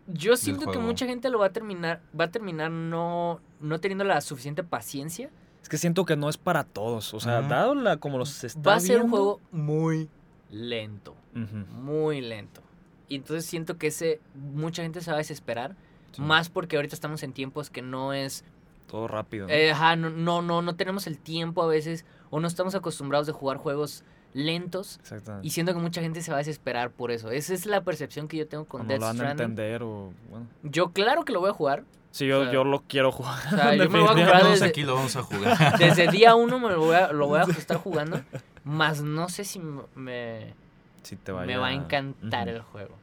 Yo 0.09 0.37
siento 0.37 0.67
que 0.67 0.75
juego. 0.75 0.83
mucha 0.83 1.07
gente 1.07 1.31
lo 1.31 1.39
va 1.39 1.47
a 1.47 1.53
terminar, 1.53 2.01
va 2.19 2.27
a 2.27 2.31
terminar 2.31 2.71
no, 2.71 3.41
no 3.61 3.81
teniendo 3.81 4.05
la 4.05 4.21
suficiente 4.21 4.63
paciencia. 4.63 5.31
Es 5.63 5.69
que 5.69 5.79
siento 5.79 6.05
que 6.05 6.17
no 6.17 6.29
es 6.29 6.37
para 6.37 6.63
todos. 6.63 7.13
O 7.13 7.19
sea, 7.19 7.43
dado 7.43 7.75
la, 7.75 7.97
como 7.97 8.19
los 8.19 8.45
está 8.45 8.61
Va 8.61 8.75
a 8.77 8.81
ser 8.81 9.03
un 9.03 9.11
juego 9.11 9.41
muy 9.51 10.09
lento, 10.51 11.17
muy 11.35 12.21
lento. 12.21 12.61
Y 13.09 13.17
entonces 13.17 13.47
siento 13.47 13.77
que 13.77 13.89
ese 13.89 14.21
mucha 14.35 14.83
gente 14.83 15.01
se 15.01 15.11
va 15.11 15.17
a 15.17 15.19
desesperar, 15.19 15.75
sí, 16.13 16.23
más 16.23 16.51
porque 16.51 16.77
ahorita 16.77 16.95
estamos 16.95 17.23
en 17.25 17.33
tiempos 17.33 17.71
que 17.71 17.83
no 17.83 18.13
es 18.13 18.45
Todo 18.87 19.09
rápido. 19.09 19.47
¿no? 19.49 19.53
Eh, 19.53 19.73
ajá, 19.73 19.97
no, 19.97 20.11
no, 20.11 20.41
no, 20.43 20.63
no 20.63 20.77
tenemos 20.77 21.09
el 21.09 21.19
tiempo 21.19 21.63
a 21.63 21.67
veces 21.67 22.05
o 22.31 22.39
no 22.39 22.47
estamos 22.47 22.75
acostumbrados 22.77 23.27
de 23.27 23.33
jugar 23.33 23.57
juegos 23.57 24.05
lentos 24.37 24.99
Exactamente. 25.01 25.47
y 25.47 25.51
siento 25.51 25.73
que 25.73 25.81
mucha 25.81 26.01
gente 26.01 26.21
se 26.21 26.31
va 26.31 26.37
a 26.37 26.39
desesperar 26.39 26.91
por 26.91 27.11
eso. 27.11 27.31
Esa 27.31 27.55
es 27.55 27.67
la 27.67 27.83
percepción 27.83 28.29
que 28.29 28.37
yo 28.37 28.47
tengo 28.47 28.65
O 28.65 28.69
con 28.69 28.83
no 28.83 28.89
Death 28.89 29.01
lo 29.01 29.07
van 29.07 29.21
a 29.21 29.31
entender 29.31 29.83
o... 29.83 30.13
Bueno. 30.29 30.47
Yo 30.63 30.93
claro 30.93 31.25
que 31.25 31.33
lo 31.33 31.41
voy 31.41 31.51
a 31.51 31.55
jugar. 31.55 31.85
Sí, 32.11 32.27
yo, 32.27 32.41
O 32.41 32.45
sea, 32.45 32.53
yo 32.53 32.65
lo 32.65 32.83
quiero 32.83 33.13
jugar. 33.13 33.39
O 33.47 33.57
sea, 33.57 33.75
yo 33.75 33.91
me 33.91 33.99
lo 33.99 34.05
voy 34.05 34.13
a 34.13 34.15
comprar 34.15 34.41
Todos 34.41 34.53
desde, 34.53 34.67
aquí 34.67 34.83
lo 34.83 34.95
vamos 34.95 35.17
a 35.17 35.23
jugar. 35.23 35.79
desde 35.79 36.09
día 36.13 36.35
uno 36.35 36.59
me 36.59 36.71
lo 36.71 36.81
voy 36.81 36.97
a, 36.97 37.13
lo 37.13 37.27
voy 37.27 37.41
a 37.41 37.43
estar 37.45 37.79
jugando, 37.79 38.23
más 38.65 39.03
no 39.03 39.29
sé 39.29 39.45
si 39.45 39.61
me, 39.95 40.55
Sí 41.03 41.17
te 41.17 41.33
me 41.33 41.57
va 41.57 41.69
a 41.69 41.73
encantar 41.73 42.49
el 42.49 42.63
juego. 42.63 42.95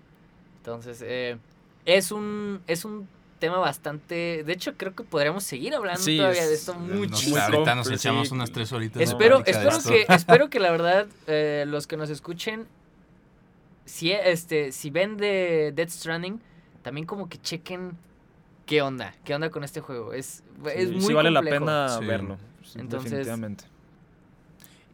Entonces, 0.58 1.04
eh, 1.06 1.38
es 1.86 2.12
un 2.12 2.62
es 2.67 2.86
un 2.86 3.08
tema 3.43 3.58
bastante... 3.58 4.43
De 4.45 4.53
hecho, 4.53 4.77
creo 4.77 4.95
que 4.95 5.03
podríamos 5.03 5.43
seguir 5.43 5.75
hablando 5.75 5.99
Sí, 6.01 6.15
todavía 6.15 6.45
de 6.47 6.53
es- 6.53 6.62
esto 6.62 6.75
muchísimo. 6.75 7.38
ahorita 7.38 7.75
nos 7.75 7.91
echamos 7.91 8.29
sí. 8.29 8.34
unas 8.34 8.51
tres 8.53 8.71
horitas. 8.71 9.01
Espero, 9.01 9.39
de 9.39 9.43
plática 9.43 9.69
de 9.69 9.77
espero, 9.77 10.06
que, 10.08 10.13
espero 10.13 10.49
que 10.49 10.60
la 10.62 10.71
verdad 10.71 11.08
eh, 11.27 11.65
los 11.67 11.86
que 11.86 11.97
nos 11.97 12.10
escuchen, 12.10 12.65
si, 13.84 14.13
este, 14.13 14.71
si 14.71 14.89
ven 14.91 15.17
de 15.17 15.73
Death 15.75 15.89
Stranding, 15.89 16.39
también 16.84 17.06
como 17.06 17.27
que 17.27 17.38
chequen 17.41 17.97
qué 18.65 18.82
onda, 18.82 19.13
qué 19.25 19.36
onda 19.36 19.49
con 19.49 19.65
este 19.65 19.82
juego. 19.82 20.13
Es, 20.13 20.41
es 20.73 20.88
Sí, 20.89 20.95
muy 20.95 21.01
sí 21.01 21.13
vale 21.13 21.32
la 21.32 21.41
pena 21.41 21.89
Sí. 21.99 22.06
verlo. 22.06 22.38
sí, 22.63 22.79
Entonces- 22.79 23.12
definitivamente. 23.12 23.65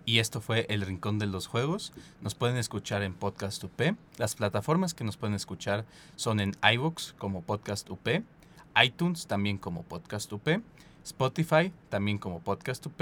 Y 0.06 0.18
esto 0.18 0.42
fue 0.42 0.66
El 0.70 0.82
Rincón 0.82 1.20
de 1.20 1.28
los 1.28 1.46
Juegos. 1.46 1.94
Nos 2.22 2.34
pueden 2.34 2.58
escuchar 2.58 3.04
en 3.04 3.14
Podcast 3.14 3.64
UP. 3.64 3.94
Las 4.18 4.34
plataformas 4.34 4.96
que 4.96 5.04
nos 5.04 5.18
pueden 5.18 5.36
escuchar 5.36 5.86
son 6.16 6.40
en 6.40 6.56
iVoox 6.64 7.14
como 7.20 7.44
Podcast 7.44 7.88
UP, 7.92 8.08
iTunes 8.84 9.28
también 9.28 9.58
como 9.58 9.84
Podcast 9.84 10.32
UP, 10.32 10.48
Spotify 11.04 11.72
también 11.90 12.18
como 12.18 12.40
Podcast 12.40 12.86
UP. 12.86 13.02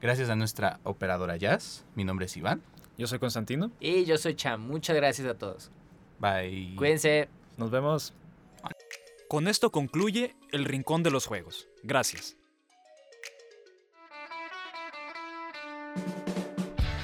Gracias 0.00 0.28
a 0.30 0.36
nuestra 0.36 0.80
operadora 0.84 1.36
Jazz. 1.36 1.84
Mi 1.94 2.04
nombre 2.04 2.26
es 2.26 2.36
Iván. 2.36 2.62
Yo 2.96 3.06
soy 3.06 3.18
Constantino. 3.18 3.70
Y 3.80 4.04
yo 4.04 4.18
soy 4.18 4.34
Cham. 4.34 4.60
Muchas 4.60 4.94
gracias 4.96 5.26
a 5.26 5.34
todos. 5.34 5.70
Bye. 6.18 6.74
Cuídense. 6.76 7.28
Nos 7.56 7.70
vemos. 7.70 8.12
Con 9.28 9.48
esto 9.48 9.70
concluye 9.70 10.36
El 10.52 10.64
Rincón 10.64 11.02
de 11.02 11.10
los 11.10 11.26
Juegos. 11.26 11.68
Gracias. 11.82 12.36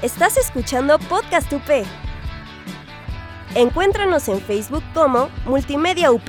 Estás 0.03 0.37
escuchando 0.37 0.99
Podcast 0.99 1.53
UP. 1.53 1.87
Encuéntranos 3.55 4.29
en 4.29 4.41
Facebook 4.41 4.85
como 4.95 5.29
Multimedia 5.45 6.13
UP. 6.13 6.29